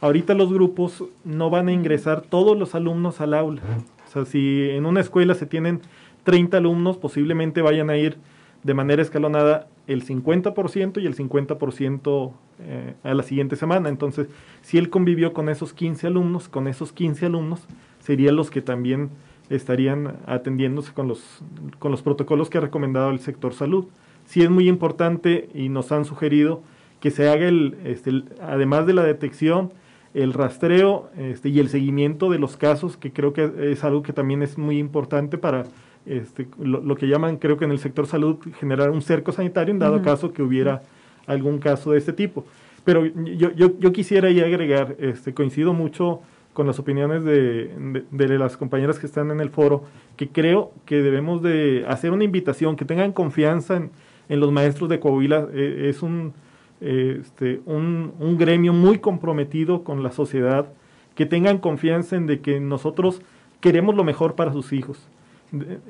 [0.00, 3.60] ahorita los grupos no van a ingresar todos los alumnos al aula.
[4.08, 5.82] O sea, si en una escuela se tienen
[6.24, 8.16] 30 alumnos, posiblemente vayan a ir
[8.62, 13.88] de manera escalonada el 50% y el 50% eh, a la siguiente semana.
[13.88, 14.28] Entonces,
[14.62, 17.66] si él convivió con esos 15 alumnos, con esos 15 alumnos
[18.00, 19.10] serían los que también
[19.50, 21.42] estarían atendiéndose con los,
[21.78, 23.86] con los protocolos que ha recomendado el sector salud.
[24.26, 26.62] Sí es muy importante y nos han sugerido
[27.00, 29.72] que se haga el, este, además de la detección,
[30.14, 34.12] el rastreo este, y el seguimiento de los casos, que creo que es algo que
[34.12, 35.64] también es muy importante para
[36.06, 39.78] este, lo, que llaman, creo que en el sector salud, generar un cerco sanitario en
[39.78, 40.82] dado caso que hubiera
[41.26, 42.44] algún caso de este tipo.
[42.84, 46.20] Pero yo, yo, yo quisiera agregar, este, coincido mucho
[46.52, 49.84] con las opiniones de, de, las compañeras que están en el foro,
[50.16, 53.90] que creo que debemos de hacer una invitación, que tengan confianza en,
[54.28, 55.48] en los maestros de Coahuila.
[55.52, 56.32] Eh, es un,
[56.80, 60.68] este, un, un, gremio muy comprometido con la sociedad,
[61.16, 63.22] que tengan confianza en de que nosotros
[63.60, 65.08] queremos lo mejor para sus hijos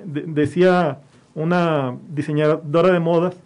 [0.04, 1.00] decía
[1.34, 3.36] una diseñadora de modas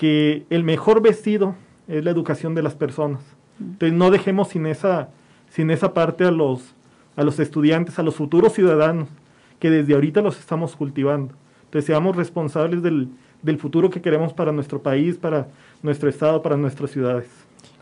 [0.00, 3.20] que el mejor vestido es la educación de las personas.
[3.60, 5.10] Entonces no dejemos sin esa,
[5.50, 6.74] sin esa parte a los,
[7.16, 9.10] a los estudiantes, a los futuros ciudadanos,
[9.58, 11.34] que desde ahorita los estamos cultivando.
[11.64, 13.10] Entonces seamos responsables del,
[13.42, 15.48] del futuro que queremos para nuestro país, para
[15.82, 17.28] nuestro estado, para nuestras ciudades.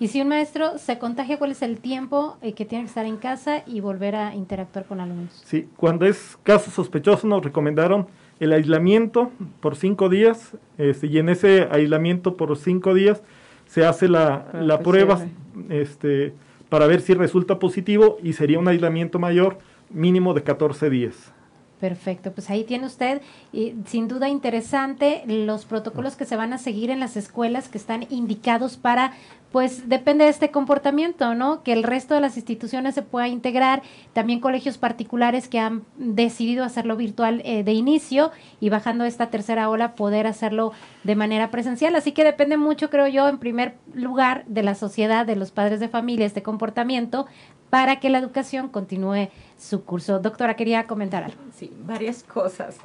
[0.00, 3.06] Y si un maestro se contagia, ¿cuál es el tiempo eh, que tiene que estar
[3.06, 5.40] en casa y volver a interactuar con alumnos?
[5.44, 8.08] Sí, cuando es caso sospechoso nos recomendaron
[8.40, 13.22] el aislamiento por cinco días este, y en ese aislamiento por cinco días
[13.66, 15.26] se hace la, ah, la pues prueba
[15.68, 16.34] este,
[16.68, 19.58] para ver si resulta positivo y sería un aislamiento mayor
[19.90, 21.32] mínimo de 14 días.
[21.80, 26.58] Perfecto, pues ahí tiene usted, y sin duda interesante, los protocolos que se van a
[26.58, 29.12] seguir en las escuelas que están indicados para
[29.52, 31.62] pues depende de este comportamiento, ¿no?
[31.62, 36.64] Que el resto de las instituciones se pueda integrar, también colegios particulares que han decidido
[36.64, 41.96] hacerlo virtual eh, de inicio y bajando esta tercera ola poder hacerlo de manera presencial.
[41.96, 45.80] Así que depende mucho, creo yo, en primer lugar de la sociedad, de los padres
[45.80, 47.26] de familia, este comportamiento
[47.70, 49.28] para que la educación continúe
[49.58, 50.18] su curso.
[50.18, 51.38] Doctora, quería comentar algo.
[51.54, 52.78] Sí, varias cosas.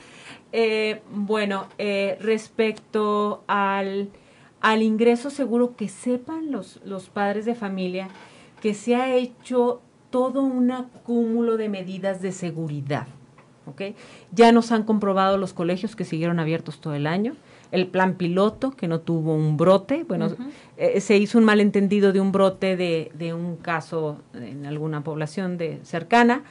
[0.52, 4.10] eh, bueno, eh, respecto al
[4.60, 8.08] al ingreso seguro que sepan los, los padres de familia
[8.60, 13.06] que se ha hecho todo un acúmulo de medidas de seguridad.
[13.66, 13.82] ¿ok?
[14.32, 17.36] Ya nos han comprobado los colegios que siguieron abiertos todo el año,
[17.70, 20.28] el plan piloto que no tuvo un brote, bueno,
[20.76, 25.58] eh, se hizo un malentendido de un brote de, de un caso en alguna población
[25.58, 26.42] de cercana,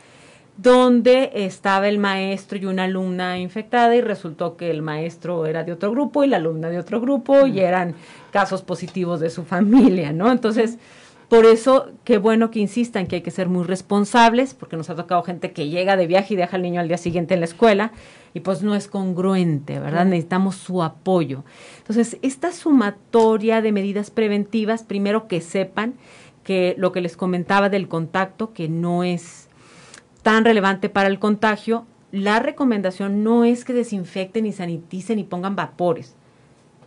[0.58, 5.72] donde estaba el maestro y una alumna infectada y resultó que el maestro era de
[5.72, 7.94] otro grupo y la alumna de otro grupo y eran
[8.32, 10.32] casos positivos de su familia, ¿no?
[10.32, 10.80] Entonces,
[11.30, 14.96] por eso, qué bueno que insistan que hay que ser muy responsables, porque nos ha
[14.96, 17.46] tocado gente que llega de viaje y deja al niño al día siguiente en la
[17.46, 17.92] escuela,
[18.34, 20.06] y pues no es congruente, ¿verdad?
[20.06, 21.44] Necesitamos su apoyo.
[21.80, 25.96] Entonces, esta sumatoria de medidas preventivas, primero que sepan
[26.44, 29.50] que lo que les comentaba del contacto, que no es
[30.22, 35.56] tan relevante para el contagio, la recomendación no es que desinfecten y saniticen y pongan
[35.56, 36.16] vapores.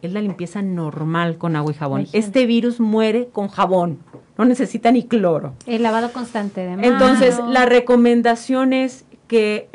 [0.03, 2.07] Es la limpieza normal con agua y jabón.
[2.13, 3.99] Este virus muere con jabón,
[4.39, 5.55] no necesita ni cloro.
[5.67, 6.87] El lavado constante de manos.
[6.87, 9.69] Entonces, la recomendación es que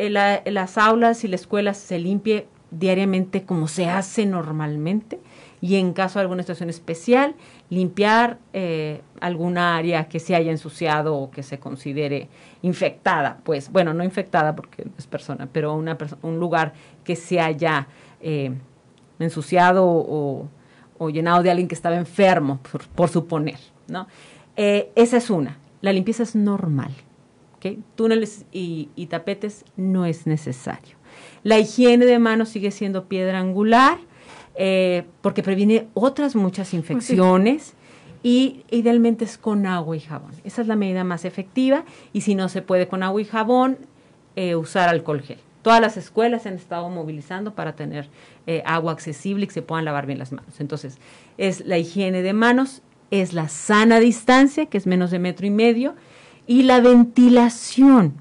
[0.50, 5.20] las aulas y la escuela se limpie diariamente como se hace normalmente
[5.62, 7.36] y en caso de alguna situación especial,
[7.70, 12.28] limpiar eh, alguna área que se haya ensuciado o que se considere
[12.62, 17.88] infectada, pues bueno, no infectada porque es persona, pero una un lugar que se haya
[18.22, 18.54] eh,
[19.20, 20.50] ensuciado o,
[21.12, 22.60] llenado de alguien que estaba enfermo,
[22.96, 24.08] por, suponer, ¿no?
[24.56, 25.58] Eh, esa es una.
[25.82, 26.92] La limpieza es normal.
[27.58, 27.84] ¿okay?
[27.96, 30.96] Túneles y, y tapetes no es necesario.
[31.44, 34.00] La higiene de manos sigue siendo piedra angular
[34.56, 37.74] eh, porque previene otras muchas infecciones.
[38.24, 40.32] Y idealmente es con agua y jabón.
[40.44, 41.86] Esa es la medida más efectiva.
[42.12, 43.78] Y si no se puede con agua y jabón,
[44.36, 45.38] eh, usar alcohol gel.
[45.66, 48.08] Todas las escuelas se han estado movilizando para tener
[48.46, 50.60] eh, agua accesible y que se puedan lavar bien las manos.
[50.60, 51.00] Entonces,
[51.40, 55.50] es la higiene de manos, es la sana distancia, que es menos de metro y
[55.50, 55.96] medio,
[56.46, 58.14] y la ventilación.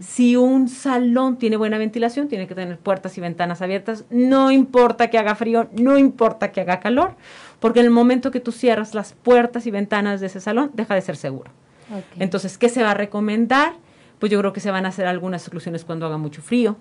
[0.00, 5.10] Si un salón tiene buena ventilación, tiene que tener puertas y ventanas abiertas, no importa
[5.10, 7.14] que haga frío, no importa que haga calor,
[7.60, 10.94] porque en el momento que tú cierras las puertas y ventanas de ese salón, deja
[10.94, 11.50] de ser seguro.
[12.18, 13.74] Entonces, ¿qué se va a recomendar?
[14.18, 16.78] Pues yo creo que se van a hacer algunas exclusiones cuando haga mucho frío.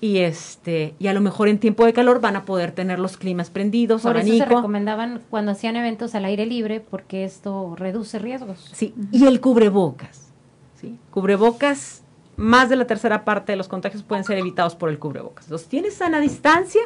[0.00, 3.16] Y este, y a lo mejor en tiempo de calor van a poder tener los
[3.16, 8.18] climas prendidos, Por eso se recomendaban cuando hacían eventos al aire libre, porque esto reduce
[8.18, 8.70] riesgos.
[8.72, 10.32] Sí, y el cubrebocas.
[10.78, 10.98] ¿sí?
[11.10, 12.02] Cubrebocas
[12.36, 15.46] más de la tercera parte de los contagios pueden ser evitados por el cubrebocas.
[15.46, 16.82] Entonces, tienes sana distancia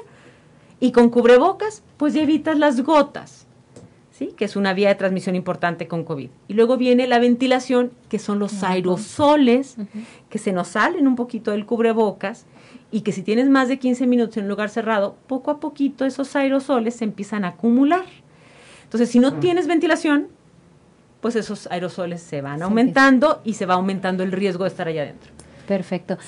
[0.79, 3.47] y con cubrebocas, pues ya evitas las gotas,
[4.13, 4.33] ¿sí?
[4.37, 6.31] Que es una vía de transmisión importante con COVID.
[6.47, 9.77] Y luego viene la ventilación, que son los aerosoles,
[10.29, 12.47] que se nos salen un poquito del cubrebocas
[12.91, 16.05] y que si tienes más de 15 minutos en un lugar cerrado, poco a poquito
[16.05, 18.05] esos aerosoles se empiezan a acumular.
[18.85, 20.29] Entonces, si no tienes ventilación,
[21.21, 25.03] pues esos aerosoles se van aumentando y se va aumentando el riesgo de estar allá
[25.03, 25.31] adentro.
[25.69, 26.19] Perfecto.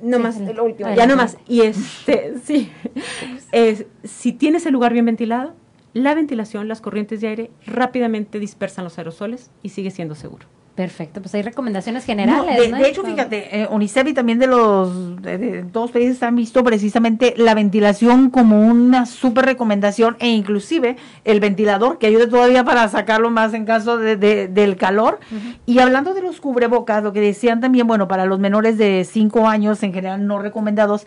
[0.00, 1.36] no más, lo último, ya no más.
[1.46, 2.70] Y este, sí,
[3.52, 5.52] es, si tienes el lugar bien ventilado,
[5.92, 10.46] la ventilación, las corrientes de aire rápidamente dispersan los aerosoles y sigue siendo seguro.
[10.76, 12.70] Perfecto, pues hay recomendaciones generales.
[12.70, 16.62] de, hecho, fíjate, eh, UNICEF y también de los de, todos los países han visto
[16.62, 22.86] precisamente la ventilación como una súper recomendación e inclusive el ventilador que ayude todavía para
[22.88, 25.18] sacarlo más en caso de, del calor.
[25.64, 29.48] Y hablando de los cubrebocas, lo que decían también, bueno, para los menores de 5
[29.48, 31.06] años en general no recomendados,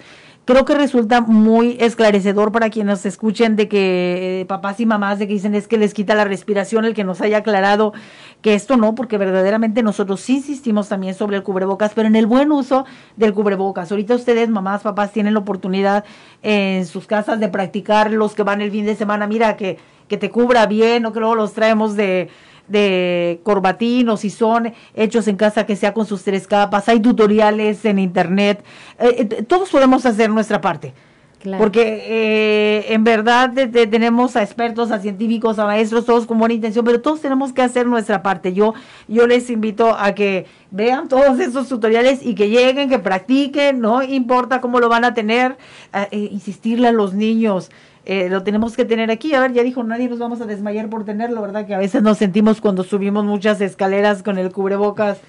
[0.50, 5.28] creo que resulta muy esclarecedor para quienes escuchen de que eh, papás y mamás de
[5.28, 7.94] que dicen es que les quita la respiración el que nos haya aclarado
[8.42, 12.26] que esto no, porque verdaderamente nosotros sí insistimos también sobre el cubrebocas, pero en el
[12.26, 12.86] buen uso
[13.18, 13.92] del cubrebocas.
[13.92, 16.06] Ahorita ustedes, mamás, papás, tienen la oportunidad
[16.42, 20.18] en sus casas de practicar los que van el fin de semana, mira, que, que
[20.18, 22.30] te cubra bien, o que luego los traemos de
[22.70, 27.00] de corbatín o si son hechos en casa que sea con sus tres capas, hay
[27.00, 28.64] tutoriales en internet,
[29.00, 30.94] eh, eh, todos podemos hacer nuestra parte.
[31.58, 36.84] Porque eh, en verdad tenemos a expertos, a científicos, a maestros, todos con buena intención,
[36.84, 38.54] pero todos tenemos que hacer nuestra parte.
[38.54, 38.74] Yo,
[39.08, 44.04] yo les invito a que vean todos esos tutoriales y que lleguen, que practiquen, no
[44.04, 45.58] importa cómo lo van a tener,
[46.12, 47.72] insistirle a los niños.
[48.06, 49.36] Eh, lo tenemos que tener aquí.
[49.36, 51.68] A ver, ya dijo, nadie nos vamos a desmayar por tenerlo, ¿verdad?
[51.68, 55.20] Que a veces nos sentimos cuando subimos muchas escaleras con el cubrebocas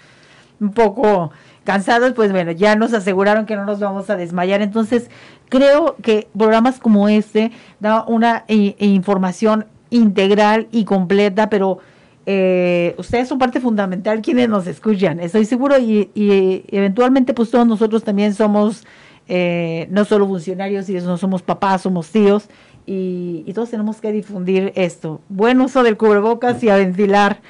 [0.61, 1.31] un poco
[1.65, 4.63] cansados, pues bueno, ya nos aseguraron que no nos vamos a desmayar.
[4.63, 5.11] Entonces,
[5.49, 11.79] creo que programas como este da una información integral y completa, pero
[12.27, 17.67] eh, ustedes son parte fundamental quienes nos escuchan, estoy seguro, y, y eventualmente pues todos
[17.67, 18.85] nosotros también somos
[19.33, 22.49] eh, no solo funcionarios, y no somos papás, somos tíos,
[22.85, 25.21] y, todos tenemos que difundir esto.
[25.29, 27.41] Buen uso del cubrebocas y a ventilar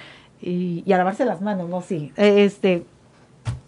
[0.43, 1.81] y a lavarse las manos, ¿no?
[1.81, 2.85] Sí, este,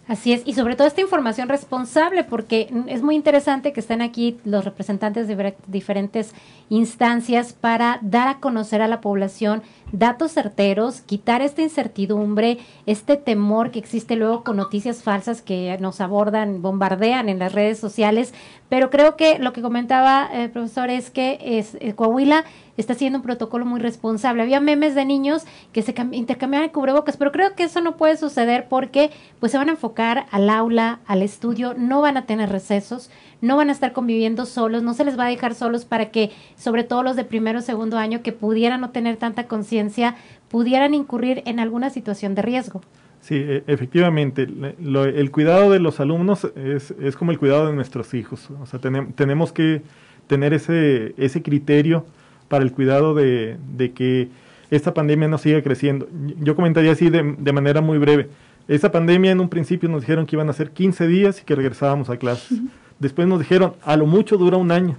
[0.05, 4.37] Así es, y sobre todo esta información responsable, porque es muy interesante que estén aquí
[4.43, 6.33] los representantes de diferentes
[6.69, 13.71] instancias para dar a conocer a la población datos certeros, quitar esta incertidumbre, este temor
[13.71, 18.33] que existe luego con noticias falsas que nos abordan, bombardean en las redes sociales.
[18.67, 22.43] Pero creo que lo que comentaba el profesor es que es, eh, Coahuila
[22.77, 24.43] está haciendo un protocolo muy responsable.
[24.43, 28.67] Había memes de niños que se intercambiaban cubrebocas, pero creo que eso no puede suceder
[28.69, 33.09] porque pues se van a enfocar al aula, al estudio, no van a tener recesos,
[33.41, 36.31] no van a estar conviviendo solos, no se les va a dejar solos para que,
[36.55, 40.15] sobre todo los de primero o segundo año, que pudieran no tener tanta conciencia,
[40.49, 42.81] pudieran incurrir en alguna situación de riesgo.
[43.21, 48.13] Sí, e, efectivamente, el cuidado de los alumnos es, es, como el cuidado de nuestros
[48.13, 48.49] hijos.
[48.61, 49.81] O sea, tenemos que
[50.27, 52.05] tener ese, ese criterio
[52.53, 54.27] para el cuidado de, de, que
[54.69, 56.07] esta pandemia no siga creciendo.
[56.37, 58.29] Yo comentaría así de, de, manera muy breve.
[58.67, 61.55] Esa pandemia en un principio nos dijeron que iban a ser 15 días y que
[61.55, 62.59] regresábamos a clases.
[62.99, 64.97] Después nos dijeron, a lo mucho dura un año.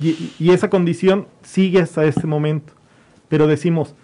[0.00, 2.72] Y, esa condición sigue hasta este momento.
[3.28, 3.94] Pero decimos,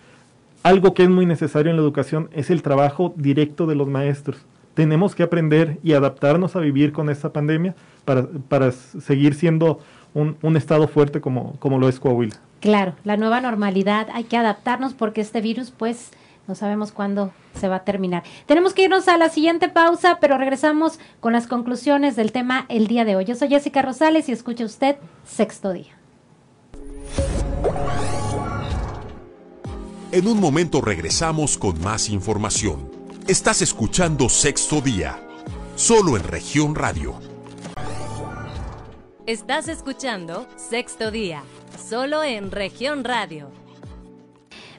[0.63, 4.37] algo que es muy necesario en la educación es el trabajo directo de los maestros.
[4.75, 7.75] Tenemos que aprender y adaptarnos a vivir con esta pandemia
[8.05, 9.81] para, para seguir siendo
[10.15, 12.37] un, un, estado fuerte como, como lo es Coahuila.
[12.67, 16.11] Claro, la nueva normalidad, hay que adaptarnos porque este virus pues
[16.49, 18.25] no sabemos cuándo se va a terminar.
[18.47, 22.89] Tenemos que irnos a la siguiente pausa, pero regresamos con las conclusiones del tema el
[22.89, 23.25] día de hoy.
[23.25, 25.97] Yo soy Jessica Rosales y escucha usted Sexto Día.
[30.11, 32.91] En un momento regresamos con más información.
[33.29, 35.21] Estás escuchando Sexto Día,
[35.77, 37.26] solo en región radio.
[39.27, 41.43] Estás escuchando Sexto Día,
[41.77, 43.51] solo en región radio.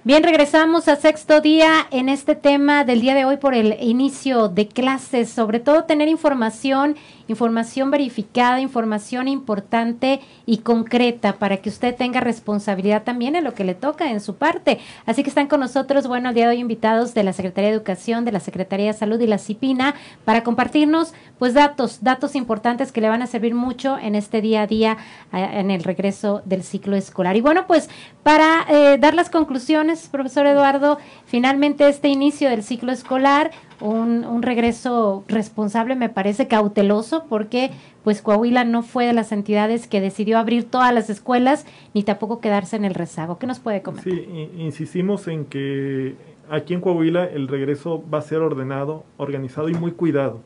[0.05, 4.47] Bien, regresamos a sexto día en este tema del día de hoy por el inicio
[4.47, 6.95] de clases, sobre todo tener información
[7.27, 13.63] información verificada, información importante y concreta para que usted tenga responsabilidad también en lo que
[13.63, 14.79] le toca en su parte.
[15.05, 17.75] Así que están con nosotros, bueno, el día de hoy invitados de la Secretaría de
[17.75, 22.91] Educación, de la Secretaría de Salud y la CIPINA para compartirnos pues datos, datos importantes
[22.91, 24.97] que le van a servir mucho en este día a día
[25.33, 27.35] en el regreso del ciclo escolar.
[27.35, 27.89] Y bueno, pues
[28.23, 34.41] para eh, dar las conclusiones, profesor Eduardo, finalmente este inicio del ciclo escolar, un, un,
[34.41, 37.71] regreso responsable, me parece cauteloso, porque
[38.03, 42.39] pues Coahuila no fue de las entidades que decidió abrir todas las escuelas, ni tampoco
[42.39, 43.37] quedarse en el rezago.
[43.37, 44.13] ¿Qué nos puede comentar?
[44.13, 46.15] Sí, insistimos en que
[46.49, 50.41] aquí en Coahuila el regreso va a ser ordenado, organizado y muy cuidado.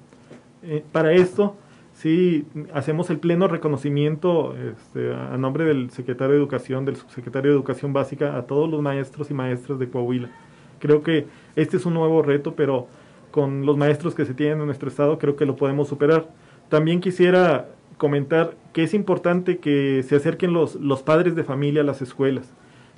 [0.63, 1.55] Eh, para esto,
[1.93, 7.57] sí, hacemos el pleno reconocimiento este, a nombre del secretario de Educación, del subsecretario de
[7.57, 10.29] Educación Básica, a todos los maestros y maestras de Coahuila.
[10.79, 12.87] Creo que este es un nuevo reto, pero
[13.31, 16.27] con los maestros que se tienen en nuestro estado, creo que lo podemos superar.
[16.69, 21.85] También quisiera comentar que es importante que se acerquen los, los padres de familia a
[21.85, 22.51] las escuelas,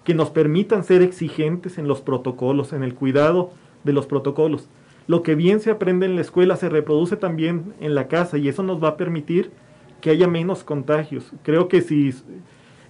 [0.03, 3.51] que nos permitan ser exigentes en los protocolos, en el cuidado
[3.83, 4.67] de los protocolos.
[5.07, 8.47] Lo que bien se aprende en la escuela se reproduce también en la casa y
[8.47, 9.51] eso nos va a permitir
[9.99, 11.31] que haya menos contagios.
[11.43, 12.13] Creo que si,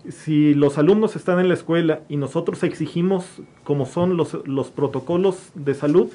[0.10, 3.26] si los alumnos están en la escuela y nosotros exigimos
[3.64, 6.10] como son los, los protocolos de salud,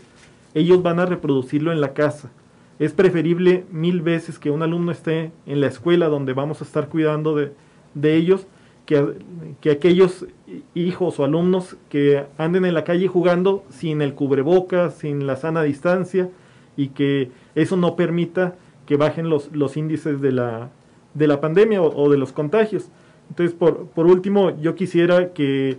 [0.54, 2.30] ellos van a reproducirlo en la casa.
[2.78, 6.88] Es preferible mil veces que un alumno esté en la escuela donde vamos a estar
[6.88, 7.52] cuidando de,
[7.94, 8.46] de ellos
[8.86, 9.18] que,
[9.60, 10.26] que, aquellos
[10.74, 15.62] hijos o alumnos que anden en la calle jugando sin el cubrebocas, sin la sana
[15.62, 16.30] distancia
[16.76, 18.54] y que eso no permita
[18.86, 20.70] que bajen los, los índices de la,
[21.14, 22.88] de la pandemia o, o de los contagios.
[23.28, 25.78] Entonces, por, por último, yo quisiera que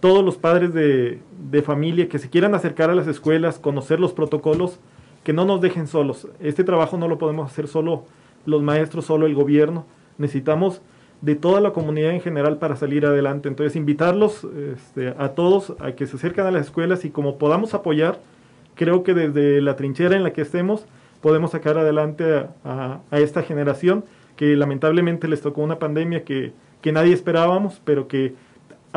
[0.00, 1.20] todos los padres de,
[1.50, 4.78] de, familia que se quieran acercar a las escuelas, conocer los protocolos,
[5.24, 6.28] que no nos dejen solos.
[6.40, 8.04] Este trabajo no lo podemos hacer solo
[8.46, 9.84] los maestros, solo el gobierno.
[10.16, 10.80] Necesitamos
[11.20, 13.48] de toda la comunidad en general para salir adelante.
[13.48, 17.74] Entonces, invitarlos este, a todos a que se acerquen a las escuelas y como podamos
[17.74, 18.20] apoyar,
[18.74, 20.86] creo que desde la trinchera en la que estemos,
[21.20, 24.04] podemos sacar adelante a, a, a esta generación
[24.36, 28.34] que lamentablemente les tocó una pandemia que, que nadie esperábamos, pero que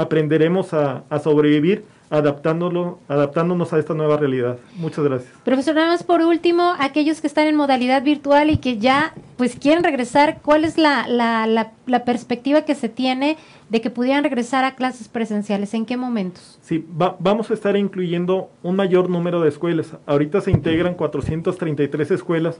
[0.01, 4.57] aprenderemos a, a sobrevivir adaptándolo, adaptándonos a esta nueva realidad.
[4.75, 5.31] Muchas gracias.
[5.45, 9.55] Profesor, nada más por último, aquellos que están en modalidad virtual y que ya pues
[9.55, 13.37] quieren regresar, ¿cuál es la, la, la, la perspectiva que se tiene
[13.69, 15.73] de que pudieran regresar a clases presenciales?
[15.73, 16.59] ¿En qué momentos?
[16.61, 19.95] Sí, va, vamos a estar incluyendo un mayor número de escuelas.
[20.05, 22.57] Ahorita se integran 433 escuelas,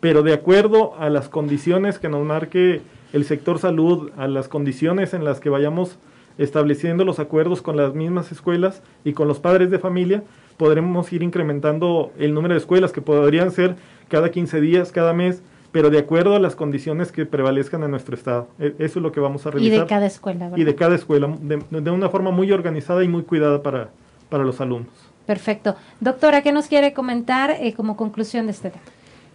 [0.00, 2.82] pero de acuerdo a las condiciones que nos marque
[3.14, 5.96] el sector salud, a las condiciones en las que vayamos
[6.40, 10.22] estableciendo los acuerdos con las mismas escuelas y con los padres de familia,
[10.56, 13.76] podremos ir incrementando el número de escuelas que podrían ser
[14.08, 18.16] cada 15 días, cada mes, pero de acuerdo a las condiciones que prevalezcan en nuestro
[18.16, 18.48] estado.
[18.58, 19.76] E, eso es lo que vamos a realizar.
[19.76, 20.56] Y de cada escuela, ¿verdad?
[20.56, 23.90] Y de cada escuela, de, una forma muy organizada y muy cuidada para,
[24.30, 24.92] para los alumnos.
[25.26, 25.76] Perfecto.
[26.00, 28.82] Doctora, ¿qué nos quiere comentar eh, como conclusión de este tema?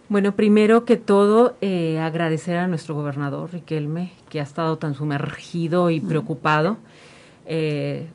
[0.08, 5.90] Bueno, primero que todo, eh, agradecer a nuestro gobernador Riquelme, que ha estado tan sumergido
[5.90, 6.76] y preocupado,
[7.44, 8.06] eh,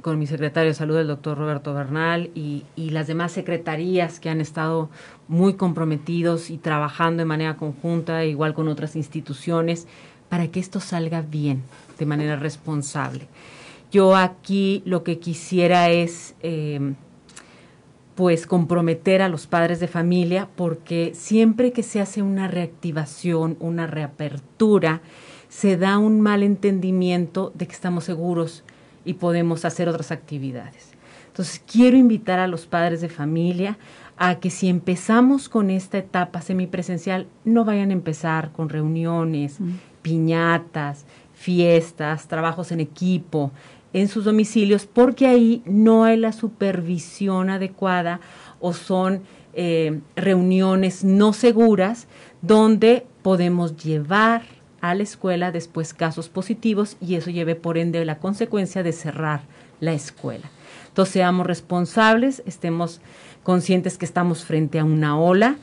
[0.00, 4.30] con mi secretario de salud, el doctor Roberto Bernal, y, y, las demás secretarías que
[4.30, 4.88] han estado
[5.28, 9.86] muy comprometidos y trabajando de manera conjunta, igual con otras instituciones,
[10.30, 11.62] para que esto salga bien,
[11.98, 13.28] de manera responsable.
[13.92, 16.94] Yo aquí lo que quisiera es eh,
[18.14, 23.86] pues comprometer a los padres de familia porque siempre que se hace una reactivación, una
[23.86, 25.00] reapertura,
[25.48, 28.64] se da un mal entendimiento de que estamos seguros
[29.04, 30.92] y podemos hacer otras actividades.
[31.28, 33.76] Entonces, quiero invitar a los padres de familia
[34.16, 39.58] a que si empezamos con esta etapa semipresencial, no vayan a empezar con reuniones,
[40.02, 43.50] piñatas, fiestas, trabajos en equipo,
[43.94, 48.20] en sus domicilios porque ahí no hay la supervisión adecuada
[48.60, 49.22] o son
[49.54, 52.08] eh, reuniones no seguras
[52.42, 54.42] donde podemos llevar
[54.80, 59.42] a la escuela después casos positivos y eso lleve por ende la consecuencia de cerrar
[59.80, 60.50] la escuela.
[60.88, 63.00] Entonces seamos responsables, estemos
[63.44, 65.56] conscientes que estamos frente a una ola,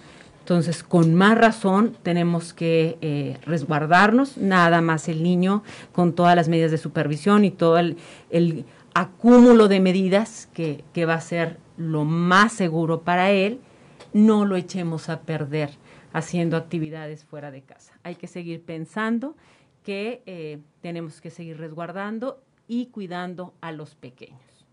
[0.52, 6.50] entonces, con más razón tenemos que eh, resguardarnos, nada más el niño con todas las
[6.50, 12.52] medidas de supervisión y todo el, acúmulo de medidas que, va a ser lo más
[12.52, 13.62] seguro para él,
[14.12, 15.70] no lo echemos a perder
[16.12, 17.98] haciendo actividades fuera de casa.
[18.04, 19.38] Hay que seguir pensando
[19.86, 24.66] que eh, tenemos que seguir resguardando y cuidando a los pequeños.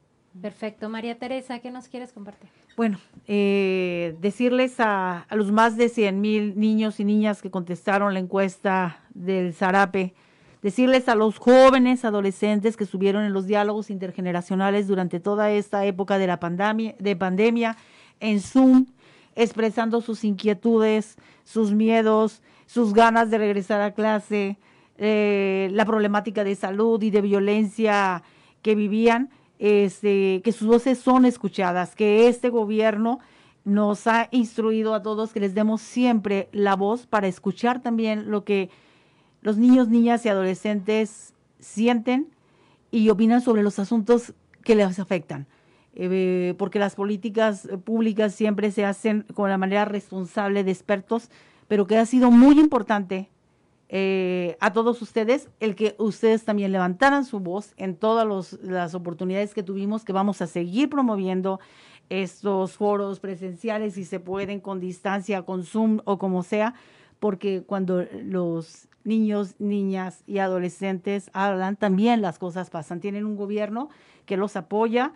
[0.42, 0.88] Perfecto.
[0.88, 2.50] María Teresa, ¿qué nos quieres compartir?
[2.78, 8.20] Bueno, eh, decirles a, los más de 100 mil niños y niñas que contestaron la
[8.20, 10.14] encuesta del Zarape,
[10.62, 16.18] decirles a los jóvenes, adolescentes que estuvieron en los diálogos intergeneracionales durante toda esta época
[16.18, 17.76] de la pandemia, de pandemia
[18.20, 18.86] en Zoom,
[19.34, 24.56] expresando sus inquietudes, sus miedos, sus ganas de regresar a clase,
[24.98, 28.22] eh, la problemática de salud y de violencia
[28.62, 33.18] que vivían, este, que sus voces son escuchadas, que este gobierno
[33.64, 38.44] nos ha instruido a todos que les demos siempre la voz para escuchar también lo
[38.44, 38.70] que
[39.42, 42.28] los niños, niñas y adolescentes sienten
[42.90, 44.32] y opinan sobre los asuntos
[44.64, 45.46] que les afectan.
[45.94, 51.28] Eh, porque las políticas públicas siempre se hacen con la manera responsable de expertos,
[51.66, 53.28] pero que ha sido muy importante
[53.90, 59.54] eh, a todos ustedes el que ustedes también levantaran su voz en todas las oportunidades
[59.54, 61.58] que tuvimos, que vamos a seguir promoviendo
[62.10, 66.74] estos foros presenciales, si se pueden, con distancia, con Zoom o como sea,
[67.18, 73.00] porque cuando los niños, niñas y adolescentes hablan, también las cosas pasan.
[73.00, 73.88] Tienen un gobierno
[74.26, 75.12] que los apoya,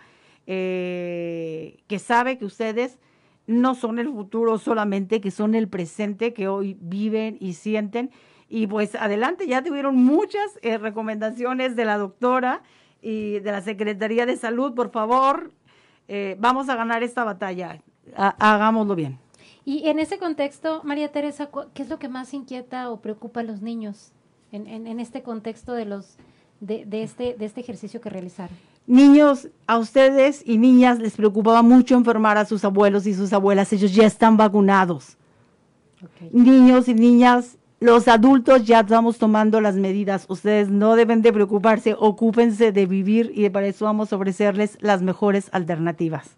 [0.47, 2.99] eh, que sabe que ustedes
[3.47, 8.11] no son el futuro solamente, que son el presente, que hoy viven y sienten
[8.53, 12.63] y pues adelante, ya tuvieron muchas eh, recomendaciones de la doctora
[13.01, 14.75] y de la Secretaría de Salud.
[14.75, 15.53] Por favor,
[16.07, 17.81] eh, vamos a ganar esta batalla.
[18.15, 19.19] hagámoslo bien.
[19.65, 23.43] Y en ese contexto, María Teresa, ¿qué es lo que más inquieta o preocupa a
[23.43, 24.13] los niños
[24.51, 26.19] en, en, este contexto de los
[26.61, 28.55] de, de, este, de este ejercicio que realizaron?
[28.87, 33.73] Niños, a ustedes y niñas les preocupaba mucho enfermar a sus abuelos y sus abuelas.
[33.73, 35.17] Ellos ya están vacunados.
[36.33, 40.27] Niños y niñas los adultos ya estamos tomando las medidas.
[40.29, 45.03] Ustedes no deben de preocuparse, ocúpense de vivir y para eso vamos a ofrecerles las
[45.03, 46.37] mejores alternativas.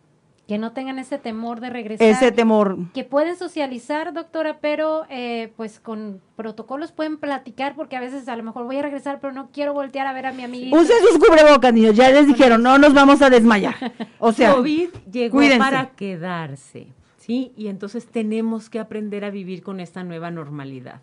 [0.49, 2.07] Que no tengan ese temor de regresar.
[2.07, 2.77] Ese temor.
[2.93, 8.37] Que pueden socializar, doctora, pero eh, pues con protocolos pueden platicar porque a veces a
[8.37, 10.77] lo mejor voy a regresar, pero no quiero voltear a ver a mi amiga.
[10.77, 11.95] Usen sus cubrebocas, niños.
[11.95, 13.75] Ya les dijeron, no nos vamos a desmayar.
[14.19, 17.53] O sea, COVID llegó para quedarse, ¿sí?
[17.57, 21.01] Y entonces tenemos que aprender a vivir con esta nueva normalidad.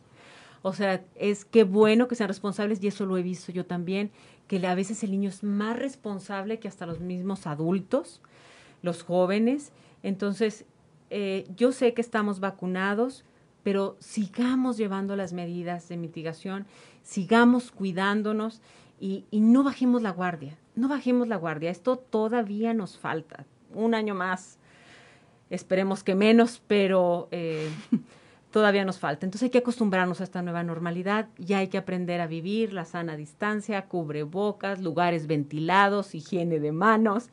[0.61, 4.11] O sea, es que bueno que sean responsables y eso lo he visto yo también,
[4.47, 8.21] que a veces el niño es más responsable que hasta los mismos adultos,
[8.81, 9.71] los jóvenes.
[10.03, 10.65] Entonces,
[11.09, 13.23] eh, yo sé que estamos vacunados,
[13.63, 16.65] pero sigamos llevando las medidas de mitigación,
[17.03, 18.61] sigamos cuidándonos
[18.99, 21.71] y, no bajemos la guardia, no bajemos la guardia.
[21.71, 24.59] Esto todavía nos falta, un año más,
[25.49, 27.27] esperemos que menos, pero...
[27.31, 27.69] Eh,
[28.51, 29.25] todavía nos falta.
[29.25, 32.85] Entonces hay que acostumbrarnos a esta nueva normalidad, ya hay que aprender a vivir la
[32.85, 37.29] sana distancia, cubrebocas, lugares ventilados, higiene de manos,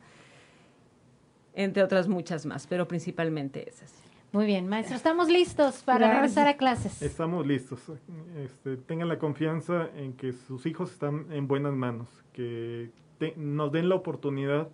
[1.53, 3.93] entre otras muchas más, pero principalmente esas.
[4.31, 7.01] Muy bien, maestro, estamos listos para regresar a clases.
[7.01, 7.81] Estamos listos.
[8.37, 12.91] Este, tengan la confianza en que sus hijos están en buenas manos, que
[13.35, 14.69] nos den la oportunidad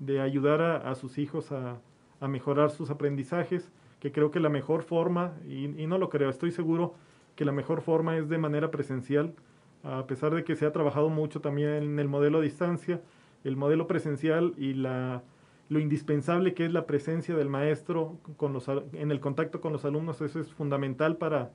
[0.00, 1.78] de ayudar a, sus hijos a,
[2.18, 3.70] a mejorar sus aprendizajes
[4.00, 6.94] que creo que la mejor forma, y, no lo creo, estoy seguro
[7.36, 9.34] que la mejor forma es de manera presencial,
[9.82, 13.00] a pesar de que se ha trabajado mucho también en el modelo a distancia,
[13.44, 15.22] el modelo presencial y la,
[15.68, 19.84] lo indispensable que es la presencia del maestro con los, en el contacto con los
[19.84, 21.50] alumnos, eso es fundamental para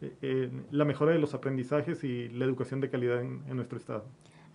[0.00, 4.04] eh, eh, la mejora de los aprendizajes y la educación de calidad en nuestro estado.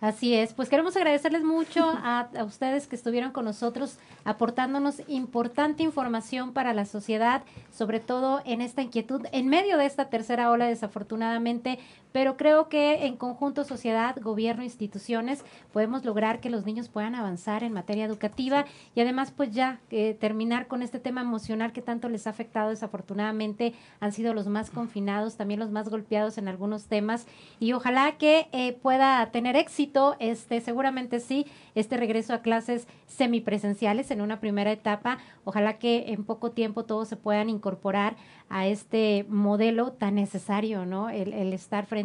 [0.04, 6.52] Así es, pues queremos agradecerles mucho a, ustedes que estuvieron con nosotros aportándonos importante información
[6.52, 7.42] para la sociedad,
[7.72, 11.78] sobre todo en esta inquietud, en medio de esta tercera ola desafortunadamente,
[12.14, 17.64] pero creo que en conjunto sociedad, gobierno, instituciones, podemos lograr que los niños puedan avanzar
[17.64, 22.08] en materia educativa y además pues ya eh, terminar con este tema emocional que tanto
[22.08, 26.86] les ha afectado desafortunadamente, han sido los más confinados, también los más golpeados en algunos
[26.86, 27.26] temas
[27.58, 34.12] y ojalá que eh, pueda tener éxito este, seguramente sí, este regreso a clases semipresenciales
[34.12, 35.18] en una primera etapa.
[35.42, 38.14] Ojalá que en poco tiempo todos se puedan incorporar
[38.48, 41.10] a este modelo tan necesario, ¿no?
[41.10, 42.03] El, el, estar frente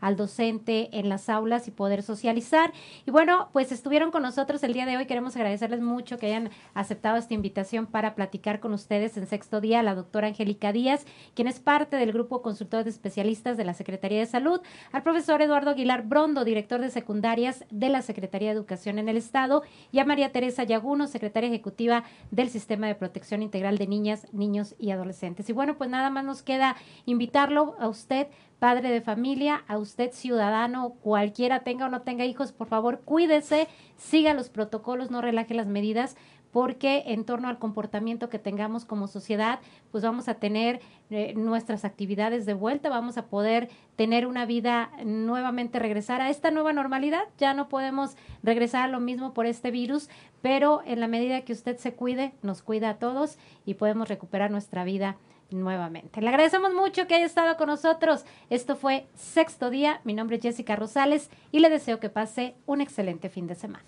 [0.00, 2.72] al docente en las aulas y poder socializar.
[3.06, 5.06] Y bueno, pues estuvieron con nosotros el día de hoy.
[5.06, 9.82] Queremos agradecerles mucho que hayan aceptado esta invitación para platicar con ustedes en sexto día,
[9.82, 14.18] la doctora Angélica Díaz, quien es parte del grupo consultor de especialistas de la Secretaría
[14.18, 14.60] de Salud,
[14.92, 19.16] al profesor Eduardo Aguilar Brondo, director de secundarias de la Secretaría de Educación en el
[19.16, 24.26] Estado, y a María Teresa Yaguno, secretaria ejecutiva del Sistema de Protección Integral de Niñas,
[24.32, 25.48] Niños y Adolescentes.
[25.48, 26.76] Y bueno, pues nada más nos queda
[27.06, 28.28] invitarlo a usted,
[28.64, 33.68] padre de familia, a usted ciudadano, cualquiera tenga o no tenga hijos, por favor, cuídese,
[33.98, 36.16] siga los protocolos, no relaje las medidas,
[36.50, 39.60] porque en torno al comportamiento que tengamos como sociedad,
[39.92, 44.90] pues vamos a tener eh, nuestras actividades de vuelta, vamos a poder tener una vida
[45.04, 47.24] nuevamente, regresar a esta nueva normalidad.
[47.36, 50.08] Ya no podemos regresar a lo mismo por este virus,
[50.40, 53.36] pero en la medida que usted se cuide, nos cuida a todos
[53.66, 55.18] y podemos recuperar nuestra vida
[55.50, 56.20] nuevamente.
[56.20, 58.24] Le agradecemos mucho que haya estado con nosotros.
[58.50, 60.00] Esto fue Sexto Día.
[60.04, 63.84] Mi nombre es Jessica Rosales y le deseo que pase un excelente fin de semana.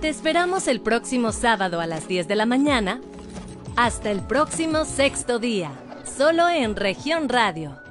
[0.00, 3.00] Te esperamos el próximo sábado a las 10 de la mañana.
[3.76, 5.72] Hasta el próximo Sexto Día,
[6.04, 7.83] solo en región radio